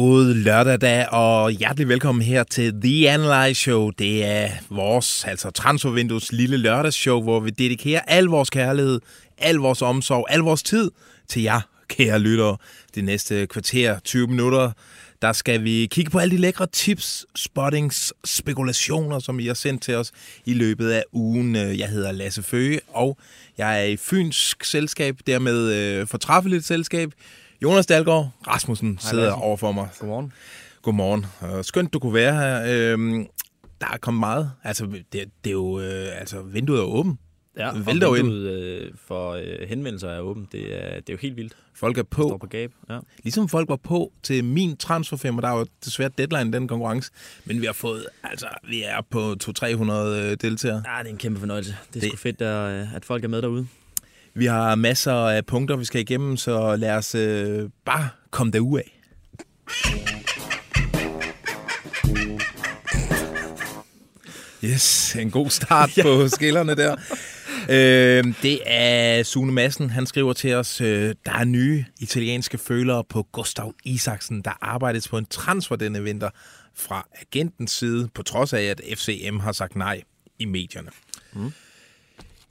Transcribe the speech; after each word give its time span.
God 0.00 0.34
lørdag 0.34 0.80
dag, 0.80 1.06
og 1.12 1.50
hjertelig 1.50 1.88
velkommen 1.88 2.22
her 2.22 2.42
til 2.42 2.80
The 2.82 3.10
Analyze 3.10 3.60
Show. 3.60 3.90
Det 3.90 4.24
er 4.24 4.48
vores, 4.70 5.24
altså 5.24 5.50
Transfervinduets 5.50 6.32
lille 6.32 6.56
lørdagsshow, 6.56 7.22
hvor 7.22 7.40
vi 7.40 7.50
dedikerer 7.50 8.00
al 8.00 8.24
vores 8.24 8.50
kærlighed, 8.50 9.00
al 9.38 9.54
vores 9.54 9.82
omsorg, 9.82 10.26
al 10.30 10.38
vores 10.38 10.62
tid 10.62 10.90
til 11.28 11.42
jer, 11.42 11.60
kære 11.88 12.18
lyttere. 12.18 12.56
Det 12.94 13.04
næste 13.04 13.46
kvarter, 13.46 13.98
20 13.98 14.26
minutter, 14.26 14.70
der 15.22 15.32
skal 15.32 15.64
vi 15.64 15.88
kigge 15.90 16.10
på 16.10 16.18
alle 16.18 16.36
de 16.36 16.40
lækre 16.40 16.66
tips, 16.66 17.26
spottings, 17.36 18.12
spekulationer, 18.24 19.18
som 19.18 19.40
I 19.40 19.46
har 19.46 19.54
sendt 19.54 19.82
til 19.82 19.94
os 19.94 20.12
i 20.46 20.54
løbet 20.54 20.90
af 20.90 21.04
ugen. 21.12 21.56
Jeg 21.56 21.88
hedder 21.88 22.12
Lasse 22.12 22.42
Føge, 22.42 22.80
og 22.88 23.18
jeg 23.58 23.80
er 23.80 23.84
i 23.84 23.96
fynsk 23.96 24.64
selskab, 24.64 25.18
dermed 25.26 25.72
øh, 25.72 26.06
fortræffeligt 26.06 26.64
selskab. 26.64 27.12
Jonas 27.62 27.86
Dalgaard 27.86 28.28
Rasmussen 28.46 28.98
sidder 29.00 29.24
Lasse. 29.24 29.34
overfor 29.36 29.72
mig. 29.72 29.88
Godmorgen. 29.98 30.32
Godmorgen. 30.82 31.26
Og 31.40 31.64
skønt, 31.64 31.92
du 31.92 31.98
kunne 31.98 32.14
være 32.14 32.32
her. 32.34 32.62
Øhm, 32.92 33.26
der 33.80 33.86
er 33.92 33.96
kommet 34.00 34.20
meget. 34.20 34.50
Altså, 34.64 34.86
det, 34.86 35.04
det 35.12 35.24
er 35.46 35.50
jo... 35.50 35.80
Øh, 35.80 36.20
altså, 36.20 36.42
vinduet 36.42 36.78
er 36.80 36.84
åbent. 36.84 37.20
Ja, 37.58 37.68
og 37.70 37.86
Vælter 37.86 38.14
ind. 38.14 38.26
vinduet 38.26 38.50
øh, 38.50 38.90
for 39.06 39.30
øh, 39.32 39.68
henvendelser 39.68 40.08
er 40.10 40.20
åbent. 40.20 40.52
Det 40.52 40.60
er, 40.84 40.94
det 41.00 41.08
er 41.08 41.12
jo 41.12 41.16
helt 41.22 41.36
vildt. 41.36 41.52
Folk 41.74 41.98
er 41.98 42.02
Står 42.12 42.28
på. 42.28 42.38
på 42.38 42.46
gab. 42.46 42.72
Ja. 42.90 42.98
Ligesom 43.22 43.48
folk 43.48 43.68
var 43.68 43.76
på 43.76 44.12
til 44.22 44.44
min 44.44 44.76
transferfirma. 44.76 45.40
Der 45.42 45.48
er 45.48 45.58
jo 45.58 45.66
desværre 45.84 46.10
deadline 46.18 46.52
den 46.52 46.68
konkurrence. 46.68 47.10
Men 47.44 47.60
vi 47.60 47.66
har 47.66 47.72
fået... 47.72 48.06
Altså, 48.22 48.46
vi 48.68 48.82
er 48.82 49.00
på 49.10 49.36
200-300 49.44 49.92
øh, 49.92 50.36
deltagere. 50.40 50.82
ja, 50.86 50.98
det 51.02 51.06
er 51.06 51.10
en 51.12 51.18
kæmpe 51.18 51.40
fornøjelse. 51.40 51.76
Det 51.88 51.96
er 51.96 52.00
Det- 52.00 52.08
sgu 52.08 52.16
fedt, 52.16 52.42
at, 52.42 52.86
at 52.94 53.04
folk 53.04 53.24
er 53.24 53.28
med 53.28 53.42
derude. 53.42 53.66
Vi 54.40 54.46
har 54.46 54.74
masser 54.74 55.12
af 55.12 55.46
punkter, 55.46 55.76
vi 55.76 55.84
skal 55.84 56.00
igennem, 56.00 56.36
så 56.36 56.76
lad 56.76 56.90
os 56.90 57.14
øh, 57.14 57.70
bare 57.84 58.08
komme 58.30 58.52
derud 58.52 58.78
af. 58.78 59.00
Yes, 64.64 65.16
en 65.16 65.30
god 65.30 65.50
start 65.50 65.90
på 66.02 66.28
skillerne 66.28 66.74
der. 66.74 66.96
Øh, 67.70 68.34
det 68.42 68.60
er 68.66 69.22
Sune 69.22 69.52
Madsen, 69.52 69.90
han 69.90 70.06
skriver 70.06 70.32
til 70.32 70.54
os, 70.54 70.80
øh, 70.80 71.14
der 71.26 71.32
er 71.32 71.44
nye 71.44 71.84
italienske 71.98 72.58
følere 72.58 73.04
på 73.04 73.22
Gustav 73.32 73.74
Isaksen, 73.84 74.42
der 74.42 74.58
arbejdes 74.60 75.08
på 75.08 75.18
en 75.18 75.26
transfer 75.26 75.76
denne 75.76 76.02
vinter 76.02 76.30
fra 76.74 77.08
agentens 77.20 77.70
side, 77.70 78.08
på 78.14 78.22
trods 78.22 78.52
af, 78.52 78.62
at 78.62 78.80
FCM 78.98 79.38
har 79.38 79.52
sagt 79.52 79.76
nej 79.76 80.02
i 80.38 80.44
medierne. 80.44 80.90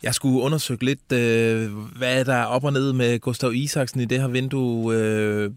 Jeg 0.04 0.16
skulle 0.16 0.42
undersøge 0.42 0.84
lidt, 0.84 1.12
øh, 1.12 1.72
hvad 1.74 2.26
der 2.26 2.34
er 2.34 2.46
op 2.46 2.64
og 2.64 2.74
ned 2.74 2.94
med 2.94 3.20
Gustav 3.20 3.54
Isaksen 3.54 4.02
i 4.02 4.06
det 4.06 4.22
her 4.22 4.28
vindue. 4.28 4.96
Øh, 4.96 5.52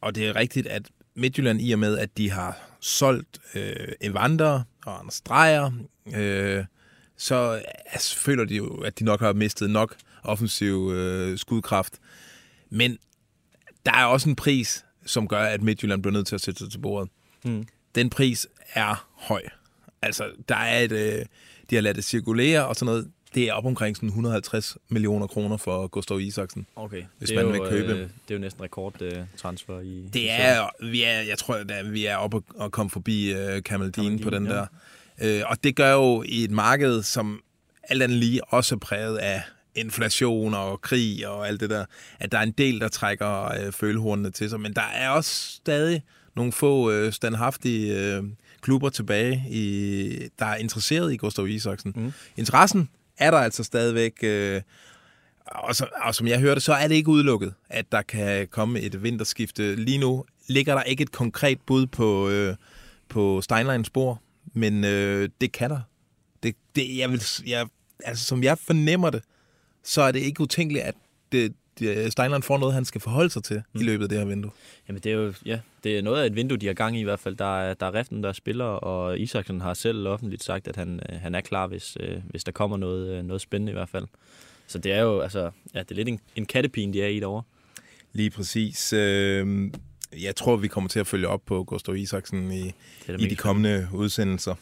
og 0.00 0.14
det 0.14 0.28
er 0.28 0.36
rigtigt, 0.36 0.66
at 0.66 0.82
Midtjylland 1.14 1.60
i 1.62 1.72
og 1.72 1.78
med, 1.78 1.98
at 1.98 2.16
de 2.16 2.30
har 2.30 2.58
solgt 2.80 3.38
øh, 3.54 3.88
Evander 4.00 4.62
og 4.86 4.98
Anders 4.98 5.20
Dreyer, 5.20 5.70
øh, 6.16 6.64
så 7.16 7.62
altså, 7.86 8.16
føler 8.16 8.44
de 8.44 8.56
jo, 8.56 8.74
at 8.74 8.98
de 8.98 9.04
nok 9.04 9.20
har 9.20 9.32
mistet 9.32 9.70
nok 9.70 9.96
offensiv 10.22 10.90
øh, 10.94 11.38
skudkraft. 11.38 11.98
Men 12.70 12.98
der 13.86 13.92
er 13.92 14.04
også 14.04 14.28
en 14.28 14.36
pris, 14.36 14.84
som 15.06 15.28
gør, 15.28 15.42
at 15.42 15.62
Midtjylland 15.62 16.02
bliver 16.02 16.12
nødt 16.12 16.26
til 16.26 16.34
at 16.34 16.40
sætte 16.40 16.58
sig 16.58 16.70
til 16.70 16.78
bordet. 16.78 17.10
Mm. 17.44 17.66
Den 17.94 18.10
pris 18.10 18.48
er 18.74 19.08
høj. 19.14 19.42
Altså, 20.02 20.24
der 20.48 20.56
er 20.56 20.80
et... 20.80 20.92
Øh, 20.92 21.24
de 21.70 21.74
har 21.74 21.82
ladet 21.82 21.96
det 21.96 22.04
cirkulere 22.04 22.66
og 22.66 22.76
sådan 22.76 22.86
noget. 22.86 23.10
Det 23.34 23.48
er 23.48 23.52
op 23.52 23.66
omkring 23.66 23.96
sådan 23.96 24.08
150 24.08 24.76
millioner 24.88 25.26
kroner 25.26 25.56
for 25.56 25.86
Gustav 25.86 26.20
Isaksen. 26.20 26.66
Okay. 26.76 27.02
Hvis 27.18 27.28
det 27.28 27.36
man 27.36 27.44
jo, 27.44 27.50
vil 27.62 27.70
købe. 27.70 27.92
Øh, 27.92 27.98
det 27.98 28.08
er 28.30 28.34
jo 28.34 28.38
næsten 28.38 28.62
rekord 28.62 29.02
øh, 29.02 29.12
transfer 29.36 29.80
i... 29.80 30.08
Det 30.12 30.30
er, 30.30 30.68
vi 30.90 31.02
er, 31.02 31.20
jeg 31.20 31.38
tror, 31.38 31.54
at 31.54 31.92
vi 31.92 32.06
er 32.06 32.16
oppe 32.16 32.40
og- 32.54 32.72
komme 32.72 32.90
forbi 32.90 33.32
øh, 33.32 33.62
Kamaldin 33.62 34.18
på 34.18 34.30
den 34.30 34.46
ja. 34.46 34.52
der. 34.52 34.66
Øh, 35.22 35.42
og 35.46 35.64
det 35.64 35.76
gør 35.76 35.92
jo 35.92 36.22
i 36.26 36.44
et 36.44 36.50
marked, 36.50 37.02
som 37.02 37.40
alt 37.82 38.02
andet 38.02 38.18
lige 38.18 38.44
også 38.44 38.74
er 38.74 38.78
præget 38.78 39.16
af 39.16 39.42
inflation 39.74 40.54
og 40.54 40.80
krig 40.80 41.28
og 41.28 41.48
alt 41.48 41.60
det 41.60 41.70
der, 41.70 41.84
at 42.20 42.32
der 42.32 42.38
er 42.38 42.42
en 42.42 42.50
del, 42.58 42.80
der 42.80 42.88
trækker 42.88 43.44
øh, 43.66 43.72
følehornene 43.72 44.30
til 44.30 44.50
sig. 44.50 44.60
Men 44.60 44.74
der 44.74 44.82
er 44.94 45.08
også 45.10 45.30
stadig 45.56 46.02
nogle 46.36 46.52
få 46.52 46.90
øh, 46.90 47.12
standhaftige 47.12 48.16
øh, 48.16 48.22
klubber 48.60 48.88
tilbage, 48.88 49.44
i, 49.50 50.28
der 50.38 50.46
er 50.46 50.56
interesseret 50.56 51.12
i 51.12 51.16
Gustav 51.16 51.48
Isaksen. 51.48 51.92
Mm. 51.96 52.12
Interessen 52.36 52.88
er 53.20 53.30
der 53.30 53.38
altså 53.38 53.64
stadigvæk... 53.64 54.12
Øh, 54.22 54.62
og, 55.46 55.76
så, 55.76 55.86
og 56.02 56.14
som 56.14 56.26
jeg 56.26 56.40
hørte, 56.40 56.60
så 56.60 56.72
er 56.72 56.88
det 56.88 56.94
ikke 56.94 57.08
udelukket, 57.08 57.54
at 57.68 57.92
der 57.92 58.02
kan 58.02 58.48
komme 58.48 58.80
et 58.80 59.02
vinterskifte. 59.02 59.74
Lige 59.74 59.98
nu 59.98 60.24
ligger 60.48 60.74
der 60.74 60.82
ikke 60.82 61.02
et 61.02 61.12
konkret 61.12 61.60
bud 61.66 61.86
på, 61.86 62.28
øh, 62.28 62.56
på 63.08 63.40
Steinleins 63.40 63.86
spor, 63.86 64.22
men 64.54 64.84
øh, 64.84 65.28
det 65.40 65.52
kan 65.52 65.70
der. 65.70 65.80
Det, 66.42 66.56
det, 66.74 66.96
jeg 66.98 67.10
vil, 67.10 67.22
jeg, 67.46 67.66
altså, 68.04 68.24
som 68.24 68.42
jeg 68.42 68.58
fornemmer 68.58 69.10
det, 69.10 69.22
så 69.84 70.02
er 70.02 70.12
det 70.12 70.20
ikke 70.20 70.40
utænkeligt, 70.40 70.84
at 70.84 70.94
det, 71.32 71.54
det, 71.80 72.12
Steinlein 72.12 72.42
får 72.42 72.58
noget, 72.58 72.74
han 72.74 72.84
skal 72.84 73.00
forholde 73.00 73.30
sig 73.30 73.44
til 73.44 73.62
mm. 73.72 73.80
i 73.80 73.84
løbet 73.84 74.02
af 74.02 74.08
det 74.08 74.18
her 74.18 74.24
vindue. 74.24 74.50
Jamen, 74.88 75.02
det 75.02 75.12
er 75.12 75.16
jo 75.16 75.34
ja, 75.46 75.60
det 75.84 75.98
er 75.98 76.02
noget 76.02 76.22
af 76.22 76.26
et 76.26 76.36
vindue, 76.36 76.58
de 76.58 76.66
har 76.66 76.74
gang 76.74 76.96
i 76.96 77.00
i 77.00 77.04
hvert 77.04 77.20
fald. 77.20 77.36
Der 77.36 77.60
er, 77.60 77.74
der 77.74 77.86
er 77.86 77.94
Reften, 77.94 78.22
der 78.22 78.32
spiller, 78.32 78.64
og 78.64 79.18
Isaksen 79.18 79.60
har 79.60 79.74
selv 79.74 80.06
offentligt 80.06 80.44
sagt, 80.44 80.68
at 80.68 80.76
han, 80.76 81.00
øh, 81.08 81.20
han 81.20 81.34
er 81.34 81.40
klar, 81.40 81.66
hvis, 81.66 81.96
øh, 82.00 82.16
hvis 82.24 82.44
der 82.44 82.52
kommer 82.52 82.76
noget, 82.76 83.08
øh, 83.08 83.24
noget 83.24 83.40
spændende 83.40 83.72
i 83.72 83.74
hvert 83.74 83.88
fald. 83.88 84.06
Så 84.66 84.78
det 84.78 84.92
er 84.92 85.02
jo, 85.02 85.20
altså, 85.20 85.50
ja, 85.74 85.78
det 85.78 85.90
er 85.90 85.94
lidt 85.94 86.08
en, 86.08 86.20
en 86.36 86.46
kattepine, 86.46 86.92
de 86.92 87.02
er 87.02 87.08
i 87.08 87.20
derovre. 87.20 87.42
Lige 88.12 88.30
præcis. 88.30 88.92
Øh, 88.92 89.70
jeg 90.22 90.36
tror, 90.36 90.56
vi 90.56 90.68
kommer 90.68 90.88
til 90.88 91.00
at 91.00 91.06
følge 91.06 91.28
op 91.28 91.40
på 91.46 91.64
Gustav 91.64 91.96
Isaksen 91.96 92.52
i, 92.52 92.72
er 93.08 93.18
i 93.18 93.26
de 93.26 93.36
kommende 93.36 93.88
udsendelser. 93.92 94.54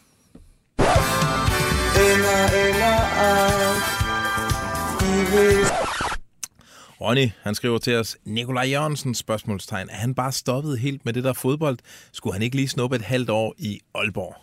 Ronny, 7.01 7.31
han 7.43 7.55
skriver 7.55 7.79
til 7.79 7.97
os, 7.97 8.17
Nikolaj 8.25 8.65
Jørgensen, 8.71 9.15
spørgsmålstegn, 9.15 9.89
er 9.91 9.97
han 9.97 10.15
bare 10.15 10.33
stoppet 10.33 10.79
helt 10.79 11.05
med 11.05 11.13
det 11.13 11.25
der 11.25 11.33
fodbold? 11.33 11.79
Skulle 12.13 12.33
han 12.33 12.43
ikke 12.43 12.57
lige 12.57 12.69
snuppe 12.69 12.97
et 12.97 13.03
halvt 13.03 13.31
år 13.31 13.55
i 13.59 13.81
Aalborg? 13.95 14.37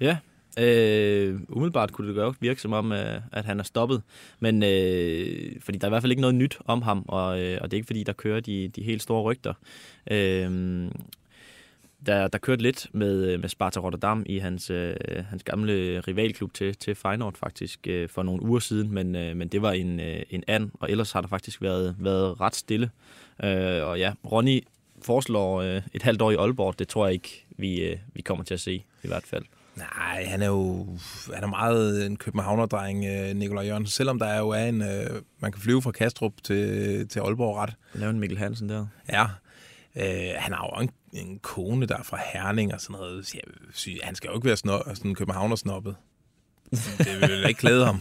Ja, 0.00 0.16
øh, 0.58 1.40
umiddelbart 1.48 1.92
kunne 1.92 2.08
det 2.08 2.16
godt 2.16 2.36
virke 2.40 2.60
som 2.60 2.72
om, 2.72 2.92
øh, 2.92 3.20
at 3.32 3.44
han 3.44 3.60
er 3.60 3.64
stoppet. 3.64 4.02
Men 4.40 4.62
øh, 4.62 5.60
fordi 5.60 5.78
der 5.78 5.84
er 5.84 5.88
i 5.88 5.90
hvert 5.90 6.02
fald 6.02 6.12
ikke 6.12 6.20
noget 6.20 6.34
nyt 6.34 6.58
om 6.64 6.82
ham, 6.82 7.04
og, 7.08 7.40
øh, 7.40 7.58
og 7.60 7.70
det 7.70 7.76
er 7.76 7.78
ikke 7.78 7.86
fordi, 7.86 8.02
der 8.02 8.12
kører 8.12 8.40
de, 8.40 8.68
de 8.68 8.82
helt 8.82 9.02
store 9.02 9.22
rygter. 9.22 9.54
Øh, 10.10 10.90
der, 12.06 12.28
der 12.28 12.38
kørte 12.38 12.62
lidt 12.62 12.86
med, 12.92 13.38
med 13.38 13.48
Sparta 13.48 13.80
Rotterdam 13.80 14.22
i 14.26 14.38
hans, 14.38 14.70
øh, 14.70 14.96
hans 15.30 15.44
gamle 15.44 16.00
rivalklub 16.00 16.54
til, 16.54 16.76
til 16.76 16.94
Feyenoord 16.94 17.36
faktisk 17.36 17.86
øh, 17.86 18.08
for 18.08 18.22
nogle 18.22 18.42
uger 18.42 18.58
siden, 18.58 18.92
men, 18.92 19.16
øh, 19.16 19.36
men 19.36 19.48
det 19.48 19.62
var 19.62 19.72
en, 19.72 20.00
øh, 20.00 20.22
en 20.30 20.44
and, 20.46 20.70
og 20.74 20.90
ellers 20.90 21.12
har 21.12 21.20
der 21.20 21.28
faktisk 21.28 21.62
været, 21.62 21.96
været 21.98 22.40
ret 22.40 22.56
stille. 22.56 22.90
Øh, 23.44 23.86
og 23.86 23.98
ja, 23.98 24.12
Ronny 24.32 24.64
foreslår 25.02 25.60
øh, 25.62 25.82
et 25.92 26.02
halvt 26.02 26.22
år 26.22 26.30
i 26.30 26.34
Aalborg, 26.34 26.78
det 26.78 26.88
tror 26.88 27.06
jeg 27.06 27.14
ikke, 27.14 27.46
vi, 27.50 27.80
øh, 27.80 27.96
vi 28.14 28.22
kommer 28.22 28.44
til 28.44 28.54
at 28.54 28.60
se 28.60 28.84
i 29.02 29.08
hvert 29.08 29.26
fald. 29.26 29.44
Nej, 29.76 30.24
han 30.24 30.42
er 30.42 30.46
jo 30.46 30.86
han 31.34 31.44
er 31.44 31.48
meget 31.48 32.06
en 32.06 32.16
københavnerdreng, 32.16 33.04
øh, 33.04 33.36
Nikolaj 33.36 33.66
Jørgensen. 33.66 33.92
Selvom 33.92 34.18
der 34.18 34.38
jo 34.38 34.48
er 34.48 34.64
en... 34.64 34.82
Øh, 34.82 35.22
man 35.40 35.52
kan 35.52 35.62
flyve 35.62 35.82
fra 35.82 35.90
Kastrup 35.90 36.32
til, 36.42 37.08
til 37.08 37.20
Aalborg 37.20 37.56
ret. 37.56 37.74
Lave 37.94 38.10
en 38.10 38.20
Mikkel 38.20 38.38
Hansen 38.38 38.68
der. 38.68 38.86
Ja. 39.12 39.26
Øh, 39.96 40.30
han 40.36 40.52
har 40.52 40.70
jo 40.74 40.82
en, 40.82 40.90
en 41.12 41.38
kone, 41.38 41.86
der 41.86 41.96
er 41.96 42.02
fra 42.02 42.18
Herning 42.32 42.74
og 42.74 42.80
sådan 42.80 43.00
noget. 43.00 43.26
Så 43.26 43.36
jeg 43.90 43.98
han 44.02 44.14
skal 44.14 44.28
jo 44.28 44.34
ikke 44.34 44.46
være 44.46 44.56
sno, 44.56 44.78
sådan 44.94 45.14
københavnersnoppet. 45.14 45.96
Det 46.98 47.20
vil 47.20 47.48
ikke 47.48 47.58
klæde 47.60 47.86
ham. 47.86 48.00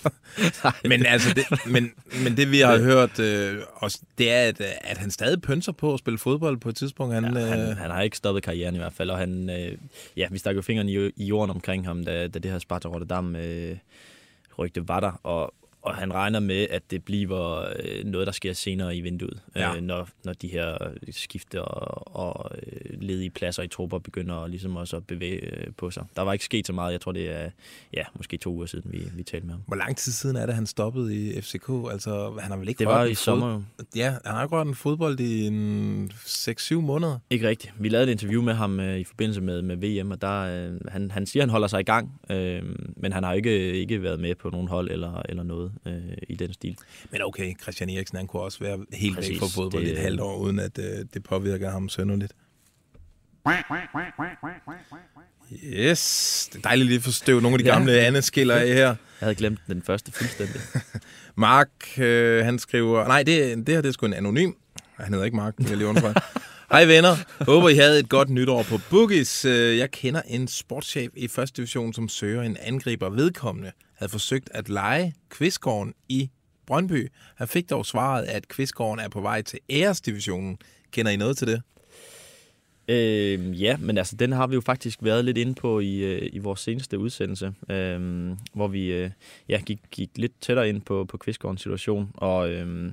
men, 0.84 1.06
altså 1.06 1.34
det, 1.34 1.46
men, 1.72 1.92
men 2.24 2.38
det 2.38 2.52
vi 2.52 2.60
har 2.60 2.78
hørt, 2.78 3.20
øh, 3.20 3.62
også, 3.76 4.02
det 4.18 4.32
er, 4.32 4.42
at, 4.42 4.62
at 4.62 4.98
han 4.98 5.12
stadig 5.12 5.42
pønser 5.42 5.72
på 5.72 5.94
at 5.94 6.00
spille 6.00 6.18
fodbold 6.18 6.58
på 6.58 6.70
et 6.70 6.76
tidspunkt. 6.76 7.14
Han, 7.14 7.24
Ja, 7.24 7.46
han, 7.46 7.60
øh, 7.60 7.78
han 7.78 7.92
har 7.92 8.02
ikke 8.02 8.18
stoppet 8.18 8.44
karrieren 8.44 8.76
i 8.76 8.78
hvert 8.78 8.94
fald, 8.94 9.10
og 9.10 9.18
han, 9.18 9.50
øh, 9.50 9.78
ja, 10.18 10.28
vi 10.32 10.38
stak 10.38 10.56
jo 10.56 10.62
fingrene 10.62 10.92
i, 10.92 11.12
i 11.16 11.26
jorden 11.26 11.50
omkring 11.50 11.86
ham, 11.86 12.06
da, 12.06 12.28
da 12.28 12.40
det 12.40 12.52
her 12.52 12.60
Sparta 12.60 12.88
Rotterdam 12.88 13.36
øh, 13.36 13.78
rygte 14.60 14.88
var 14.88 15.00
der, 15.00 15.12
og, 15.24 15.54
og 15.88 15.96
han 15.96 16.14
regner 16.14 16.40
med, 16.40 16.68
at 16.70 16.92
det 16.92 17.04
bliver 17.04 17.60
øh, 17.62 18.06
noget, 18.06 18.28
der 18.28 18.34
sker 18.34 18.54
senere 18.54 18.96
i 18.96 19.02
vinduet, 19.02 19.40
Ja. 19.56 19.76
øh, 19.76 19.82
når, 19.82 20.10
når 20.26 20.34
de 20.34 20.48
her 20.48 20.78
skifter 21.12 21.60
og, 21.62 22.16
og 22.16 22.52
øh, 22.56 23.02
ledige 23.02 23.30
pladser 23.30 23.64
i 23.64 23.68
trupper 23.68 24.00
begynder 24.00 24.48
ligesom 24.48 24.76
også 24.76 24.96
at 24.98 25.08
bevæge 25.08 25.42
øh, 25.56 25.68
på 25.78 25.92
sig. 25.92 26.06
Der 26.16 26.22
var 26.22 26.34
ikke 26.34 26.46
sket 26.46 26.68
så 26.68 26.74
meget. 26.74 26.92
Jeg 26.92 27.02
tror, 27.02 27.12
det 27.12 27.32
er 27.32 27.50
ja, 27.94 28.04
måske 28.16 28.38
to 28.38 28.54
uger 28.54 28.66
siden, 28.66 28.92
vi, 28.94 29.02
vi 29.14 29.24
talte 29.24 29.46
med 29.46 29.54
ham. 29.54 29.64
Hvor 29.68 29.76
lang 29.76 29.98
tid 29.98 30.12
siden 30.12 30.36
er 30.36 30.46
det, 30.46 30.56
han 30.56 30.66
stoppede 30.66 31.16
i 31.16 31.42
FCK? 31.42 31.70
Altså, 31.92 32.38
han 32.42 32.52
har 32.52 32.58
vel 32.58 32.70
ikke 32.70 32.80
Det 32.80 32.88
var 32.88 33.04
i 33.06 33.10
fod- 33.10 33.16
sommer 33.16 33.54
jo. 33.54 33.62
Ja, 33.96 34.10
han 34.26 34.36
har 34.36 34.44
ikke 34.44 34.56
rørt 34.56 34.68
en 34.68 34.76
fodbold 34.76 35.20
i 35.20 35.46
en 35.48 36.12
6-7 36.16 36.74
måneder. 36.76 37.20
Ikke 37.30 37.48
rigtigt. 37.48 37.74
Vi 37.80 37.90
lavede 37.90 38.08
et 38.08 38.12
interview 38.12 38.42
med 38.42 38.54
ham 38.54 38.80
øh, 38.80 39.00
i 39.00 39.04
forbindelse 39.04 39.42
med, 39.42 39.62
med 39.62 39.76
VM, 40.02 40.12
og 40.12 40.22
der, 40.22 40.42
øh, 40.70 40.80
han, 40.88 41.12
han 41.12 41.26
siger, 41.26 41.44
han 41.44 41.50
holder 41.50 41.68
sig 41.68 41.80
i 41.80 41.84
gang, 41.84 42.20
øh, 42.30 42.62
men 42.96 43.14
han 43.14 43.24
har 43.24 43.34
ikke, 43.34 43.74
ikke 43.74 44.04
været 44.04 44.20
med 44.20 44.36
på 44.36 44.50
nogen 44.50 44.68
hold 44.68 44.92
eller, 44.92 45.22
eller 45.30 45.44
noget 45.44 45.72
øh, 45.86 46.02
i 46.30 46.36
den 46.36 46.54
stil. 46.54 46.78
Men 47.12 47.22
okay, 47.22 47.60
Christian 47.62 47.90
Eriksen, 47.90 48.18
han 48.18 48.28
kunne 48.28 48.42
også 48.42 48.60
være 48.60 48.86
helt 48.94 49.16
Præcis, 49.16 49.32
væk 49.32 49.40
fra 49.40 49.48
fodbold 49.48 49.84
det... 49.84 49.92
et 49.92 50.00
halvt 50.00 50.22
år, 50.22 50.38
uden 50.38 50.60
at 50.60 50.80
øh, 50.80 51.06
det 51.14 51.24
påvirker 51.24 51.70
ham 51.70 51.90
sønderligt. 51.90 52.34
Yes, 55.64 56.50
det 56.54 56.58
er 56.58 56.62
dejligt 56.62 56.88
lige 56.88 56.98
at 56.98 57.04
få 57.04 57.12
støv 57.12 57.40
nogle 57.40 57.56
af 57.56 57.60
de 57.60 57.64
gamle 57.64 57.92
ja. 57.92 58.22
skiller 58.22 58.56
af 58.56 58.68
her. 58.68 58.86
Jeg 58.86 58.96
havde 59.20 59.36
glemt 59.36 59.60
den 59.68 59.82
første 59.82 60.12
fuldstændig. 60.12 60.62
Mark, 61.36 61.70
øh, 61.98 62.46
han 62.46 62.60
skriver... 62.60 63.08
Nej, 63.08 63.24
det, 63.24 63.58
det 63.68 63.76
her 63.76 63.82
det 63.82 63.90
er 63.90 63.94
sgu 63.94 64.06
en 64.06 64.14
anonym. 64.14 64.52
Han 64.96 65.14
hedder 65.14 65.26
ikke 65.26 65.38
Mark, 65.38 65.54
jeg 65.60 65.78
lige 65.78 65.88
understrege. 65.88 66.16
Hej 66.72 66.86
venner, 66.86 67.44
håber 67.44 67.70
I 67.70 67.76
havde 67.76 68.00
et 68.00 68.10
godt 68.10 68.30
nytår 68.30 68.64
på 68.64 68.80
Boogies. 68.90 69.46
Øh, 69.46 69.78
jeg 69.78 69.92
kender 69.92 70.22
en 70.22 70.48
sportschef 70.48 71.12
i 71.16 71.28
første 71.28 71.58
division, 71.58 71.94
som 71.94 72.10
søger 72.10 72.42
en 72.42 72.58
angriber 72.62 73.10
vedkommende. 73.10 73.72
Havde 73.96 74.10
forsøgt 74.10 74.50
at 74.54 74.70
lege 74.70 75.14
Kvistgården 75.30 75.94
i 76.10 76.30
Brøndby. 76.66 77.08
Han 77.36 77.48
fik 77.48 77.70
dog 77.70 77.86
svaret, 77.86 78.24
at 78.24 78.48
Kvistgården 78.48 79.00
er 79.00 79.10
på 79.10 79.22
vej 79.22 79.42
til 79.42 79.60
æresdivisionen. 79.70 80.58
Kender 80.92 81.12
I 81.12 81.16
noget 81.16 81.38
til 81.38 81.48
det? 81.48 81.62
Øh, 82.90 83.62
ja, 83.62 83.78
men 83.78 83.98
altså, 83.98 84.16
den 84.16 84.32
har 84.32 84.48
vi 84.48 84.56
jo 84.56 84.62
faktisk 84.62 85.00
været 85.02 85.26
lidt 85.26 85.38
inde 85.38 85.54
på 85.54 85.80
i, 85.80 85.98
øh, 85.98 86.30
i 86.34 86.40
vores 86.40 86.60
seneste 86.60 87.00
udsendelse, 87.00 87.54
øh, 87.70 88.32
hvor 88.54 88.68
vi 88.68 88.94
øh, 88.94 89.12
ja, 89.50 89.62
gik, 89.66 89.80
gik 89.92 90.10
lidt 90.16 90.42
tættere 90.42 90.70
ind 90.70 90.82
på, 90.82 91.06
på 91.06 91.18
Kvistgårdens 91.18 91.62
situation, 91.62 92.12
og 92.14 92.50
øh, 92.50 92.86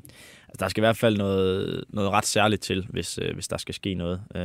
altså, 0.48 0.60
der 0.60 0.68
skal 0.68 0.80
i 0.80 0.86
hvert 0.86 0.96
fald 0.96 1.16
noget, 1.16 1.84
noget 1.88 2.10
ret 2.10 2.26
særligt 2.26 2.62
til, 2.62 2.86
hvis, 2.90 3.18
øh, 3.22 3.34
hvis 3.34 3.48
der 3.48 3.56
skal 3.56 3.74
ske 3.74 3.94
noget. 3.94 4.22
Øh, 4.34 4.42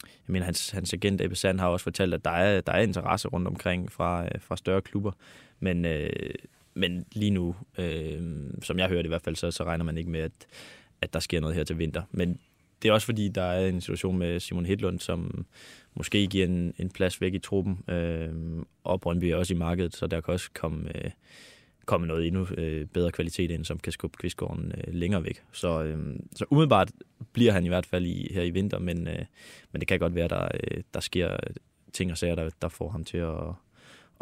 jeg 0.00 0.26
mener, 0.26 0.44
hans, 0.44 0.70
hans 0.70 0.92
agent 0.92 1.20
Ebbe 1.20 1.36
Sand 1.36 1.60
har 1.60 1.68
også 1.68 1.84
fortalt, 1.84 2.14
at 2.14 2.24
der 2.24 2.30
er, 2.30 2.60
der 2.60 2.72
er 2.72 2.82
interesse 2.82 3.28
rundt 3.28 3.48
omkring 3.48 3.92
fra, 3.92 4.24
øh, 4.24 4.40
fra 4.40 4.56
større 4.56 4.80
klubber, 4.80 5.12
men, 5.60 5.84
øh, 5.84 6.10
men 6.74 7.06
lige 7.12 7.30
nu, 7.30 7.56
øh, 7.78 8.20
som 8.62 8.78
jeg 8.78 8.88
hørte 8.88 9.06
i 9.06 9.08
hvert 9.08 9.22
fald, 9.22 9.36
så, 9.36 9.50
så 9.50 9.64
regner 9.64 9.84
man 9.84 9.98
ikke 9.98 10.10
med, 10.10 10.20
at, 10.20 10.32
at 11.00 11.12
der 11.12 11.20
sker 11.20 11.40
noget 11.40 11.56
her 11.56 11.64
til 11.64 11.78
vinter. 11.78 12.02
Men 12.10 12.38
det 12.82 12.88
er 12.88 12.92
også 12.92 13.04
fordi, 13.04 13.28
der 13.28 13.42
er 13.42 13.68
en 13.68 13.80
situation 13.80 14.18
med 14.18 14.40
Simon 14.40 14.66
Hedlund, 14.66 14.98
som 14.98 15.46
måske 15.94 16.26
giver 16.26 16.46
en, 16.46 16.74
en 16.78 16.90
plads 16.90 17.20
væk 17.20 17.34
i 17.34 17.38
truppen, 17.38 17.78
øh, 17.88 18.30
og 18.84 19.00
Brøndby 19.00 19.24
er 19.24 19.36
også 19.36 19.54
i 19.54 19.56
markedet, 19.56 19.96
så 19.96 20.06
der 20.06 20.20
kan 20.20 20.34
også 20.34 20.50
komme, 20.54 21.04
øh, 21.04 21.10
komme 21.86 22.06
noget 22.06 22.26
endnu 22.26 22.46
øh, 22.56 22.86
bedre 22.86 23.10
kvalitet 23.10 23.50
ind, 23.50 23.64
som 23.64 23.78
kan 23.78 23.92
skubbe 23.92 24.16
Kvistgården 24.16 24.72
øh, 24.76 24.94
længere 24.94 25.24
væk. 25.24 25.42
Så, 25.52 25.82
øh, 25.82 26.16
så 26.36 26.44
umiddelbart 26.50 26.90
bliver 27.32 27.52
han 27.52 27.64
i 27.64 27.68
hvert 27.68 27.86
fald 27.86 28.06
i, 28.06 28.32
her 28.34 28.42
i 28.42 28.50
vinter, 28.50 28.78
men, 28.78 29.08
øh, 29.08 29.24
men 29.72 29.80
det 29.80 29.88
kan 29.88 29.98
godt 29.98 30.14
være, 30.14 30.28
der, 30.28 30.48
øh, 30.54 30.82
der 30.94 31.00
sker 31.00 31.36
ting 31.92 32.10
og 32.10 32.18
sager, 32.18 32.34
der, 32.34 32.50
der 32.62 32.68
får 32.68 32.88
ham 32.88 33.04
til 33.04 33.18
at, 33.18 33.38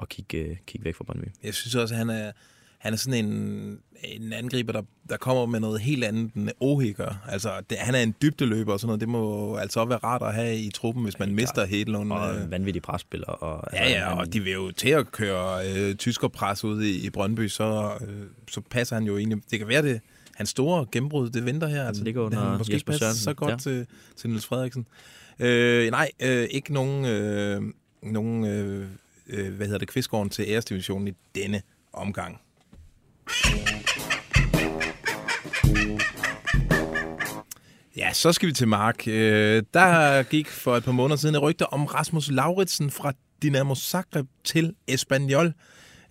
at 0.02 0.08
kigge, 0.08 0.38
øh, 0.38 0.56
kigge 0.66 0.84
væk 0.84 0.94
fra 0.94 1.04
Brøndby. 1.04 1.28
Jeg 1.42 1.54
synes 1.54 1.74
også, 1.74 1.94
at 1.94 1.98
han 1.98 2.10
er, 2.10 2.32
han 2.80 2.92
er 2.92 2.96
sådan 2.96 3.24
en, 3.24 3.78
en 4.04 4.32
angriber, 4.32 4.72
der, 4.72 4.82
der 5.08 5.16
kommer 5.16 5.46
med 5.46 5.60
noget 5.60 5.80
helt 5.80 6.04
andet, 6.04 6.34
end 6.34 6.48
Ohe 6.60 6.92
gør. 6.92 7.24
Altså, 7.28 7.52
det, 7.70 7.78
han 7.78 7.94
er 7.94 7.98
en 8.02 8.14
dybdeløber 8.22 8.72
og 8.72 8.80
sådan 8.80 8.88
noget. 8.88 9.00
Det 9.00 9.08
må 9.08 9.56
altså 9.56 9.80
også 9.80 9.88
være 9.88 9.98
rart 9.98 10.22
at 10.22 10.34
have 10.34 10.56
i 10.58 10.70
truppen, 10.70 11.04
hvis 11.04 11.18
man 11.18 11.28
Helt 11.28 11.36
mister 11.36 11.66
Hedlund. 11.66 12.12
Og 12.12 12.34
øh. 12.34 12.42
en 12.44 12.50
vanvittig 12.50 12.82
presspiller. 12.82 13.26
Og, 13.26 13.72
altså, 13.72 13.94
Ja, 13.94 13.98
ja, 14.00 14.08
han- 14.08 14.18
og 14.18 14.32
de 14.32 14.40
vil 14.40 14.52
jo 14.52 14.70
til 14.70 14.88
at 14.88 15.12
køre 15.12 15.68
øh, 15.70 15.94
tyskerpres 15.94 16.64
ud 16.64 16.82
i, 16.82 17.06
i 17.06 17.10
Brøndby, 17.10 17.48
så, 17.48 17.92
øh, 18.00 18.26
så 18.50 18.60
passer 18.70 18.96
han 18.96 19.04
jo 19.04 19.18
egentlig. 19.18 19.38
Det 19.50 19.58
kan 19.58 19.68
være 19.68 19.82
det. 19.82 20.00
Hans 20.36 20.48
store 20.50 20.86
gennembrud, 20.92 21.30
det 21.30 21.44
venter 21.46 21.66
her. 21.68 21.84
Altså, 21.86 22.04
ligger 22.04 22.22
under 22.22 22.40
han 22.40 22.58
måske 22.58 22.74
Jesper 22.74 22.92
passer 22.92 23.06
Sørensen, 23.06 23.24
så 23.24 23.34
godt 23.34 23.50
ja. 23.50 23.56
til, 23.56 23.86
til 24.16 24.30
Niels 24.30 24.46
Frederiksen. 24.46 24.86
Øh, 25.38 25.90
nej, 25.90 26.10
øh, 26.22 26.48
ikke 26.50 26.72
nogen, 26.72 27.04
øh, 27.04 27.62
nogen 28.02 28.44
øh, 28.44 28.86
øh, 29.28 29.54
hvad 29.54 29.66
hedder 29.66 29.78
det, 29.78 29.88
Kvistgården 29.88 30.30
til 30.30 30.44
æresdivisionen 30.48 31.08
i 31.08 31.12
denne 31.34 31.62
omgang. 31.92 32.40
Ja, 37.96 38.12
så 38.12 38.32
skal 38.32 38.48
vi 38.48 38.52
til 38.52 38.68
Mark. 38.68 39.08
Øh, 39.08 39.62
der 39.74 40.22
gik 40.22 40.48
for 40.48 40.76
et 40.76 40.84
par 40.84 40.92
måneder 40.92 41.16
siden 41.16 41.34
et 41.34 41.42
rygte 41.42 41.66
om 41.72 41.84
Rasmus 41.84 42.30
Lauritsen 42.30 42.90
fra 42.90 43.12
Dinamo 43.42 43.74
Zagreb 43.74 44.26
til 44.44 44.74
Espanyol. 44.88 45.52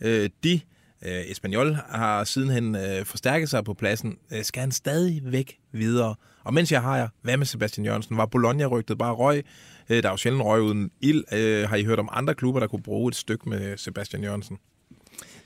Øh, 0.02 0.30
de, 0.44 0.62
øh, 1.06 1.22
Espanyol, 1.32 1.78
har 1.90 2.24
sidenhen 2.24 2.76
øh, 2.76 3.06
forstærket 3.06 3.50
sig 3.50 3.64
på 3.64 3.74
pladsen. 3.74 4.18
Øh, 4.34 4.44
skal 4.44 4.60
han 4.60 4.72
stadig 4.72 5.22
væk 5.24 5.58
videre? 5.72 6.16
Og 6.44 6.54
mens 6.54 6.72
jeg 6.72 6.82
har 6.82 6.98
jer, 6.98 7.08
hvad 7.22 7.38
med 7.38 7.46
Sebastian 7.46 7.86
Jørgensen? 7.86 8.18
Var 8.18 8.26
Bologna-rygtet 8.26 8.98
bare 8.98 9.14
røg? 9.14 9.44
Øh, 9.90 10.04
der 10.04 10.10
er 10.10 10.14
jo 10.14 10.18
sjældent 10.18 10.44
røg 10.44 10.62
uden 10.62 10.92
ild. 11.02 11.24
Øh, 11.34 11.70
har 11.70 11.76
I 11.76 11.84
hørt 11.84 12.00
om 12.00 12.10
andre 12.12 12.36
klubber, 12.36 12.60
der 12.60 12.68
kunne 12.68 12.84
bruge 12.84 13.10
et 13.10 13.16
stykke 13.16 13.50
med 13.50 13.78
Sebastian 13.78 14.24
Jørgensen? 14.24 14.58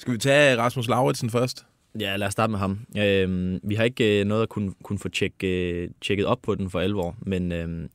Skal 0.03 0.13
vi 0.13 0.17
tage 0.17 0.57
Rasmus 0.57 0.87
Lauritsen 0.87 1.29
først? 1.29 1.65
Ja, 1.99 2.15
lad 2.15 2.27
os 2.27 2.33
starte 2.33 2.51
med 2.51 2.59
ham. 2.59 2.79
Øh, 2.97 3.59
vi 3.63 3.75
har 3.75 3.83
ikke 3.83 4.19
øh, 4.19 4.25
noget 4.25 4.41
at 4.41 4.49
kunne, 4.49 4.73
kunne 4.83 4.99
få 4.99 5.09
tjek, 5.09 5.33
øh, 5.43 5.89
tjekket 6.01 6.25
op 6.25 6.41
på 6.41 6.55
den 6.55 6.69
for 6.69 6.79
alvor, 6.79 7.15
men, 7.21 7.51
øh, 7.51 7.89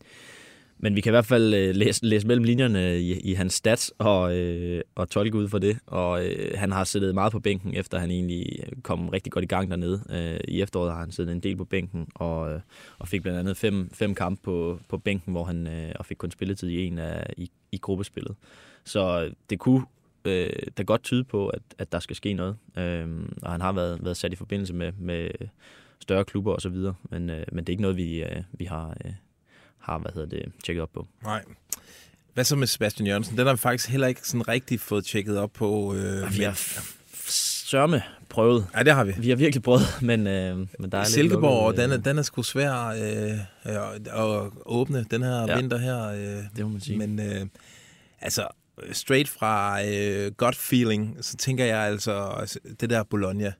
men 0.78 0.96
vi 0.96 1.00
kan 1.00 1.10
i 1.10 1.12
hvert 1.12 1.26
fald 1.26 1.54
øh, 1.54 1.74
læse, 1.74 2.04
læse 2.06 2.26
mellem 2.26 2.44
linjerne 2.44 2.98
i, 2.98 3.20
i 3.20 3.34
hans 3.34 3.54
stats 3.54 3.92
og, 3.98 4.36
øh, 4.36 4.82
og 4.94 5.10
tolke 5.10 5.38
ud 5.38 5.48
for 5.48 5.58
det. 5.58 5.78
Og 5.86 6.26
øh, 6.26 6.58
han 6.58 6.72
har 6.72 6.84
siddet 6.84 7.14
meget 7.14 7.32
på 7.32 7.40
bænken, 7.40 7.74
efter 7.74 7.98
han 7.98 8.10
egentlig 8.10 8.64
kom 8.82 9.08
rigtig 9.08 9.32
godt 9.32 9.44
i 9.44 9.48
gang 9.48 9.70
dernede. 9.70 10.02
Øh, 10.10 10.40
I 10.48 10.62
efteråret 10.62 10.92
har 10.92 11.00
han 11.00 11.12
siddet 11.12 11.32
en 11.32 11.40
del 11.40 11.56
på 11.56 11.64
bænken 11.64 12.06
og, 12.14 12.52
øh, 12.52 12.60
og 12.98 13.08
fik 13.08 13.22
blandt 13.22 13.38
andet 13.38 13.56
fem, 13.56 13.90
fem 13.94 14.14
kampe 14.14 14.42
på, 14.42 14.80
på 14.88 14.98
bænken, 14.98 15.32
hvor 15.32 15.44
han 15.44 15.66
øh, 15.66 15.92
og 15.94 16.06
fik 16.06 16.16
kun 16.16 16.30
spilletid 16.30 16.68
i 16.68 16.86
en 16.86 16.98
af 16.98 17.32
i, 17.36 17.50
i 17.72 17.78
gruppespillet. 17.78 18.36
Så 18.84 19.24
øh, 19.24 19.32
det 19.50 19.58
kunne 19.58 19.82
øh, 20.28 20.50
der 20.76 20.84
godt 20.84 21.02
tyde 21.02 21.24
på, 21.24 21.48
at, 21.48 21.62
at 21.78 21.92
der 21.92 21.98
skal 22.00 22.16
ske 22.16 22.32
noget. 22.32 22.56
Øh, 22.76 23.08
og 23.42 23.52
han 23.52 23.60
har 23.60 23.72
været, 23.72 24.04
været 24.04 24.16
sat 24.16 24.32
i 24.32 24.36
forbindelse 24.36 24.74
med, 24.74 24.92
med 24.98 25.30
større 26.00 26.24
klubber 26.24 26.52
og 26.52 26.60
så 26.60 26.68
videre. 26.68 26.94
Men, 27.10 27.30
øh, 27.30 27.44
men 27.52 27.64
det 27.64 27.68
er 27.68 27.72
ikke 27.72 27.82
noget, 27.82 27.96
vi, 27.96 28.22
øh, 28.24 28.42
vi 28.52 28.64
har, 28.64 28.96
øh, 29.04 29.12
har 29.78 29.98
hvad 29.98 30.12
hedder 30.14 30.28
det, 30.28 30.52
tjekket 30.64 30.82
op 30.82 30.92
på. 30.94 31.06
Nej. 31.22 31.42
Hvad 32.34 32.44
så 32.44 32.56
med 32.56 32.66
Sebastian 32.66 33.06
Jørgensen? 33.06 33.38
Den 33.38 33.46
har 33.46 33.54
vi 33.54 33.58
faktisk 33.58 33.88
heller 33.90 34.06
ikke 34.06 34.20
sådan 34.24 34.48
rigtig 34.48 34.80
fået 34.80 35.04
tjekket 35.04 35.38
op 35.38 35.52
på. 35.52 35.94
Øh, 35.94 36.38
Vi 36.38 36.42
har 36.42 36.82
sørme 37.30 38.02
prøvet. 38.28 38.66
Ja, 38.76 38.82
det 38.82 38.92
har 38.94 39.04
vi. 39.04 39.12
Vi 39.18 39.28
har 39.28 39.36
virkelig 39.36 39.62
prøvet, 39.62 39.82
men, 40.02 40.26
øh, 40.26 40.56
men 40.56 40.68
der 40.92 40.98
er 40.98 41.02
lidt 41.02 41.08
Silkeborg, 41.08 41.76
den 41.76 41.90
er, 41.90 41.98
øh, 41.98 42.04
den 42.04 42.18
er 42.18 42.22
sgu 42.22 42.42
svær 42.42 42.86
øh, 42.86 43.38
at, 43.62 44.08
at 44.08 44.50
åbne 44.66 45.04
den 45.10 45.22
her. 45.22 45.46
Ja. 45.48 45.56
vinter 45.56 45.78
her. 45.78 46.04
Øh, 46.08 46.44
Det 46.56 46.64
må 46.64 46.68
man 46.68 46.80
sige. 46.80 46.98
men 46.98 47.20
øh, 47.20 47.46
altså, 48.20 48.46
straight 48.92 49.28
fra 49.28 49.84
øh, 49.86 50.32
gut 50.32 50.56
feeling, 50.56 51.16
så 51.20 51.36
tænker 51.36 51.64
jeg 51.64 51.78
altså, 51.78 52.46
det 52.80 52.90
der 52.90 53.02
Bologna, 53.02 53.52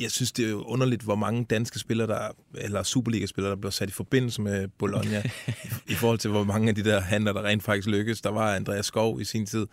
jeg 0.00 0.10
synes, 0.10 0.32
det 0.32 0.44
er 0.44 0.50
jo 0.50 0.62
underligt, 0.62 1.02
hvor 1.02 1.14
mange 1.14 1.44
danske 1.44 1.78
spillere, 1.78 2.06
der, 2.06 2.28
eller 2.54 2.82
Superliga-spillere, 2.82 3.50
der 3.50 3.56
bliver 3.56 3.70
sat 3.70 3.88
i 3.88 3.92
forbindelse 3.92 4.42
med 4.42 4.68
Bologna, 4.68 5.22
i, 5.46 5.50
i 5.92 5.94
forhold 5.94 6.18
til, 6.18 6.30
hvor 6.30 6.44
mange 6.44 6.68
af 6.68 6.74
de 6.74 6.84
der 6.84 7.00
handler, 7.00 7.32
der 7.32 7.42
rent 7.42 7.62
faktisk 7.62 7.88
lykkes. 7.88 8.20
Der 8.20 8.30
var 8.30 8.54
Andreas 8.54 8.86
Skov 8.86 9.20
i 9.20 9.24
sin 9.24 9.46
tid. 9.46 9.66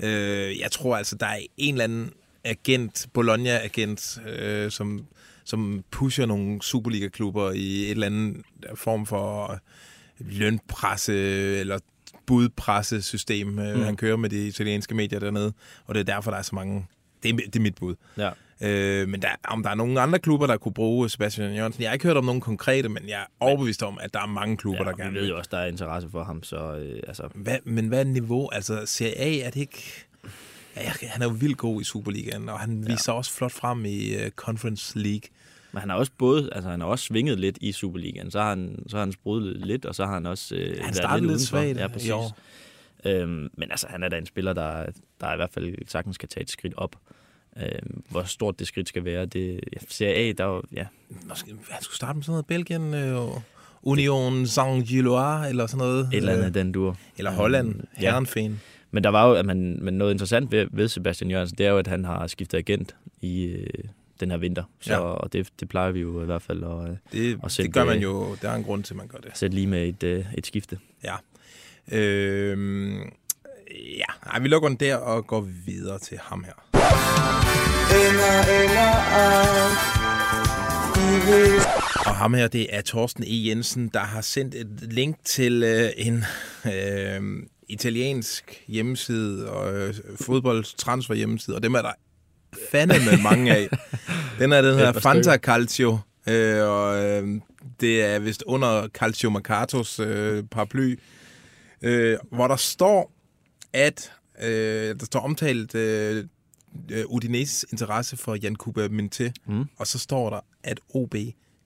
Øh, 0.00 0.58
jeg 0.58 0.70
tror 0.72 0.96
altså, 0.96 1.16
der 1.16 1.26
er 1.26 1.38
en 1.56 1.74
eller 1.74 1.84
anden 1.84 2.10
agent, 2.44 3.06
Bologna-agent, 3.12 4.18
øh, 4.26 4.70
som, 4.70 5.06
som 5.44 5.84
pusher 5.90 6.26
nogle 6.26 6.62
Superliga-klubber 6.62 7.52
i 7.52 7.82
et 7.82 7.90
eller 7.90 8.06
andet 8.06 8.42
form 8.74 9.06
for 9.06 9.58
lønpresse 10.18 11.14
eller 11.58 11.78
budpressesystem, 12.28 13.46
mm. 13.46 13.58
han 13.58 13.96
kører 13.96 14.16
med 14.16 14.30
de 14.30 14.46
italienske 14.48 14.94
medier 14.94 15.18
dernede, 15.20 15.52
og 15.86 15.94
det 15.94 16.00
er 16.00 16.04
derfor, 16.14 16.30
der 16.30 16.38
er 16.38 16.42
så 16.42 16.54
mange. 16.54 16.86
Det 17.22 17.28
er, 17.32 17.36
det 17.36 17.56
er 17.56 17.60
mit 17.60 17.74
bud. 17.74 17.94
Ja. 18.18 18.30
Øh, 18.60 19.08
men 19.08 19.22
der, 19.22 19.28
om 19.44 19.62
der 19.62 19.70
er 19.70 19.74
nogle 19.74 20.00
andre 20.00 20.18
klubber, 20.18 20.46
der 20.46 20.56
kunne 20.56 20.74
bruge 20.74 21.08
Sebastian 21.08 21.54
Jørgensen. 21.54 21.82
Jeg 21.82 21.90
har 21.90 21.92
ikke 21.94 22.06
hørt 22.06 22.16
om 22.16 22.24
nogen 22.24 22.40
konkrete, 22.40 22.88
men 22.88 23.08
jeg 23.08 23.20
er 23.20 23.24
overbevist 23.40 23.82
om, 23.82 23.98
at 24.02 24.14
der 24.14 24.20
er 24.20 24.26
mange 24.26 24.56
klubber, 24.56 24.84
Ja, 24.84 24.90
der 24.90 24.96
gerne 24.96 25.12
vi 25.12 25.18
ved 25.18 25.28
jo 25.28 25.38
også, 25.38 25.48
der 25.52 25.58
er 25.58 25.66
interesse 25.66 26.08
for 26.10 26.24
ham, 26.24 26.42
så 26.42 26.56
øh, 26.76 27.00
altså, 27.08 27.28
hvad, 27.34 27.56
men 27.64 27.88
hvad 27.88 28.00
er 28.00 28.04
niveau? 28.04 28.48
Altså, 28.52 28.82
Serie 28.86 29.18
A 29.18 29.38
er 29.46 29.50
det 29.50 29.60
ikke... 29.60 30.04
Ja, 30.76 30.82
jeg- 30.82 31.10
han 31.10 31.22
er 31.22 31.26
jo 31.26 31.32
vildt 31.32 31.56
god 31.58 31.80
i 31.80 31.84
Superligaen, 31.84 32.48
og 32.48 32.60
han 32.60 32.86
viser 32.86 33.12
også 33.12 33.32
flot 33.32 33.52
frem 33.52 33.84
i 33.84 34.14
uh, 34.16 34.28
Conference 34.36 34.98
League. 34.98 35.20
Men 35.78 35.80
han 35.80 35.90
har 35.90 35.96
også 35.96 36.12
både, 36.18 36.48
altså 36.52 36.70
han 36.70 36.80
har 36.80 36.86
også 36.88 37.04
svinget 37.04 37.40
lidt 37.40 37.58
i 37.60 37.72
Superligaen. 37.72 38.30
Så 38.30 38.40
har 38.40 38.48
han, 38.48 38.84
så 38.88 38.96
har 38.96 39.04
han 39.04 39.12
sprudlet 39.12 39.66
lidt, 39.66 39.84
og 39.84 39.94
så 39.94 40.04
har 40.06 40.14
han 40.14 40.26
også 40.26 40.54
øh, 40.54 40.78
været 40.78 40.96
startede 40.96 41.20
lidt 41.20 41.30
udenfor. 41.30 41.46
svagt 41.46 41.78
Ja, 41.78 41.86
præcis. 41.88 42.10
år. 42.10 42.38
Øhm, 43.04 43.48
men 43.54 43.70
altså, 43.70 43.86
han 43.90 44.02
er 44.02 44.08
da 44.08 44.18
en 44.18 44.26
spiller, 44.26 44.52
der, 44.52 44.86
der 45.20 45.32
i 45.32 45.36
hvert 45.36 45.50
fald 45.50 45.74
sagtens 45.86 46.18
kan 46.18 46.28
tage 46.28 46.42
et 46.42 46.50
skridt 46.50 46.74
op. 46.76 46.96
Øh, 47.56 47.64
hvor 48.10 48.22
stort 48.22 48.58
det 48.58 48.66
skridt 48.66 48.88
skal 48.88 49.04
være. 49.04 49.26
Det, 49.26 49.60
ja, 49.72 49.78
Serie 49.88 50.14
A, 50.14 50.32
der 50.32 50.44
er 50.44 50.48
jo, 50.48 50.62
ja, 50.72 50.86
Måske, 51.28 51.54
han 51.70 51.82
skulle 51.82 51.96
starte 51.96 52.14
med 52.16 52.22
sådan 52.22 52.32
noget 52.32 52.46
Belgien, 52.46 52.94
øh, 52.94 53.28
Union 53.82 54.44
Saint-Gilloise, 54.46 55.48
eller 55.48 55.66
sådan 55.66 55.78
noget. 55.78 56.00
et 56.12 56.16
eller 56.16 56.32
andet 56.32 56.46
Øh, 56.46 56.54
den 56.54 56.72
dur. 56.72 56.96
Eller 57.18 57.30
Holland, 57.30 57.74
Ja. 58.00 58.10
Herrenfeen. 58.10 58.60
Men 58.90 59.04
der 59.04 59.10
var 59.10 59.28
jo, 59.28 59.34
at 59.34 59.46
man, 59.46 59.78
men 59.82 59.94
noget 59.94 60.12
interessant 60.12 60.52
ved, 60.52 60.66
ved 60.70 60.88
Sebastian 60.88 61.30
Jørgensen, 61.30 61.58
det 61.58 61.66
er 61.66 61.70
jo, 61.70 61.78
at 61.78 61.86
han 61.86 62.04
har 62.04 62.26
skiftet 62.26 62.58
agent 62.58 62.96
i 63.20 63.44
øh, 63.44 63.66
den 64.20 64.30
her 64.30 64.38
vinter. 64.38 64.62
Så 64.80 64.92
Ja. 64.92 64.98
og 64.98 65.32
det, 65.32 65.48
det 65.60 65.68
plejer 65.68 65.90
vi 65.90 66.00
jo 66.00 66.22
i 66.22 66.24
hvert 66.24 66.42
fald 66.42 66.64
at, 66.64 66.90
øh, 66.90 66.96
Det, 67.12 67.38
Og 67.42 67.50
selv 67.50 67.66
det 67.66 67.74
gør 67.74 67.84
man 67.84 67.96
det- 67.96 68.02
jo, 68.02 68.36
der 68.42 68.50
er 68.50 68.54
en 68.54 68.64
grund 68.64 68.84
til, 68.84 68.92
at 68.94 68.96
man 68.98 69.08
gør 69.08 69.18
det. 69.18 69.30
sætte 69.34 69.54
lige 69.54 69.66
med 69.66 69.88
et, 69.88 70.02
øh, 70.02 70.24
et 70.38 70.46
skifte. 70.46 70.78
Ja. 71.04 71.14
Øhm, 71.92 72.98
ja, 73.96 74.04
Ej, 74.32 74.38
vi 74.40 74.48
lukker 74.48 74.68
den 74.68 74.76
der 74.80 74.96
og 74.96 75.26
går 75.26 75.40
videre 75.66 75.98
til 75.98 76.18
ham 76.22 76.44
her. 76.44 76.52
Og 82.06 82.14
ham 82.16 82.34
her, 82.34 82.48
det 82.48 82.66
er 82.76 82.80
Torsten 82.80 83.24
E. 83.24 83.46
Jensen, 83.48 83.88
der 83.94 84.00
har 84.00 84.20
sendt 84.20 84.54
et 84.54 84.68
link 84.80 85.16
til 85.24 85.62
øh, 85.62 85.90
en 85.96 86.24
øh, 86.66 87.42
italiensk 87.68 88.64
hjemmeside 88.68 89.50
og 89.50 89.74
øh, 89.74 89.94
fodboldtransfer 90.20 91.14
hjemmeside, 91.14 91.56
og 91.56 91.62
dem 91.62 91.74
er 91.74 91.82
der 91.82 91.92
fandeme 92.70 93.22
mange 93.22 93.56
af. 93.56 93.68
Den 94.38 94.52
er 94.52 94.62
den 94.62 94.78
her 94.78 94.92
Fanta. 94.92 95.36
Calcio, 95.36 95.98
øh, 96.26 96.62
og 96.68 97.04
øh, 97.04 97.40
det 97.80 98.02
er 98.04 98.18
vist 98.18 98.42
under 98.46 98.88
Calcio 98.88 99.30
Mercatos 99.30 100.00
øh, 100.00 100.44
paraply, 100.50 100.98
øh, 101.82 102.18
hvor 102.32 102.48
der 102.48 102.56
står, 102.56 103.12
at 103.72 104.12
øh, 104.42 104.48
der 105.00 105.04
står 105.04 105.20
omtalt 105.20 105.74
øh, 105.74 106.24
øh, 106.90 107.04
Udinese 107.08 107.66
interesse 107.72 108.16
for 108.16 108.34
Jan 108.34 108.54
Kuba 108.56 108.86
Minté, 108.88 109.30
Mm. 109.46 109.64
og 109.78 109.86
så 109.86 109.98
står 109.98 110.30
der, 110.30 110.40
at 110.64 110.80
OB 110.94 111.14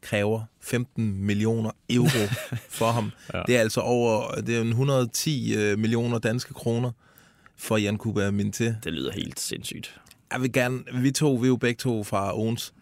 kræver 0.03 0.43
15 0.61 1.15
millioner 1.27 1.71
euro 1.91 2.27
for 2.79 2.91
ham. 2.91 3.11
Ja. 3.35 3.43
Det 3.47 3.57
er 3.57 3.61
altså 3.61 3.81
over 3.81 4.35
det 4.41 4.57
er 4.57 4.61
en 4.61 4.69
110 4.69 5.55
øh, 5.57 5.79
millioner 5.79 6.19
danske 6.19 6.55
kroner 6.55 6.91
for 7.59 7.77
Jan 7.77 7.97
Kuba 7.99 8.29
Minté. 8.31 8.65
Det 8.85 8.93
lyder 8.93 9.13
helt 9.13 9.41
sindssygt. 9.41 10.01
Jeg 10.33 10.43
vil 10.43 10.53
gerne, 10.53 10.81
vi 11.03 11.11
to, 11.11 11.35
vi 11.35 11.47
er 11.47 11.49
jo 11.49 11.57
begge 11.57 11.79
to 11.79 12.05
fra 12.05 12.39
Owens, 12.39 12.75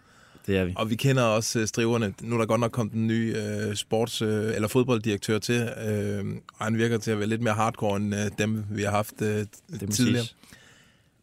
Det 0.46 0.56
er 0.58 0.64
vi. 0.64 0.72
og 0.76 0.90
vi 0.90 0.94
kender 0.96 1.22
også 1.22 1.58
øh, 1.60 1.66
striverne. 1.66 2.14
Nu 2.22 2.34
er 2.34 2.38
der 2.38 2.46
godt 2.46 2.60
nok 2.60 2.70
kommet 2.72 2.94
en 2.94 3.06
ny 3.06 3.36
øh, 3.36 3.70
sports- 3.72 4.24
øh, 4.24 4.54
eller 4.54 4.68
fodbolddirektør 4.68 5.38
til, 5.38 5.54
øh, 5.86 6.24
og 6.58 6.64
han 6.66 6.78
virker 6.78 6.98
til 6.98 7.10
at 7.10 7.18
være 7.18 7.28
lidt 7.28 7.42
mere 7.42 7.54
hardcore 7.54 7.96
end 7.96 8.14
øh, 8.14 8.20
dem, 8.38 8.64
vi 8.70 8.82
har 8.82 8.90
haft 8.90 9.22
øh, 9.22 9.46
tidligere. 9.90 10.24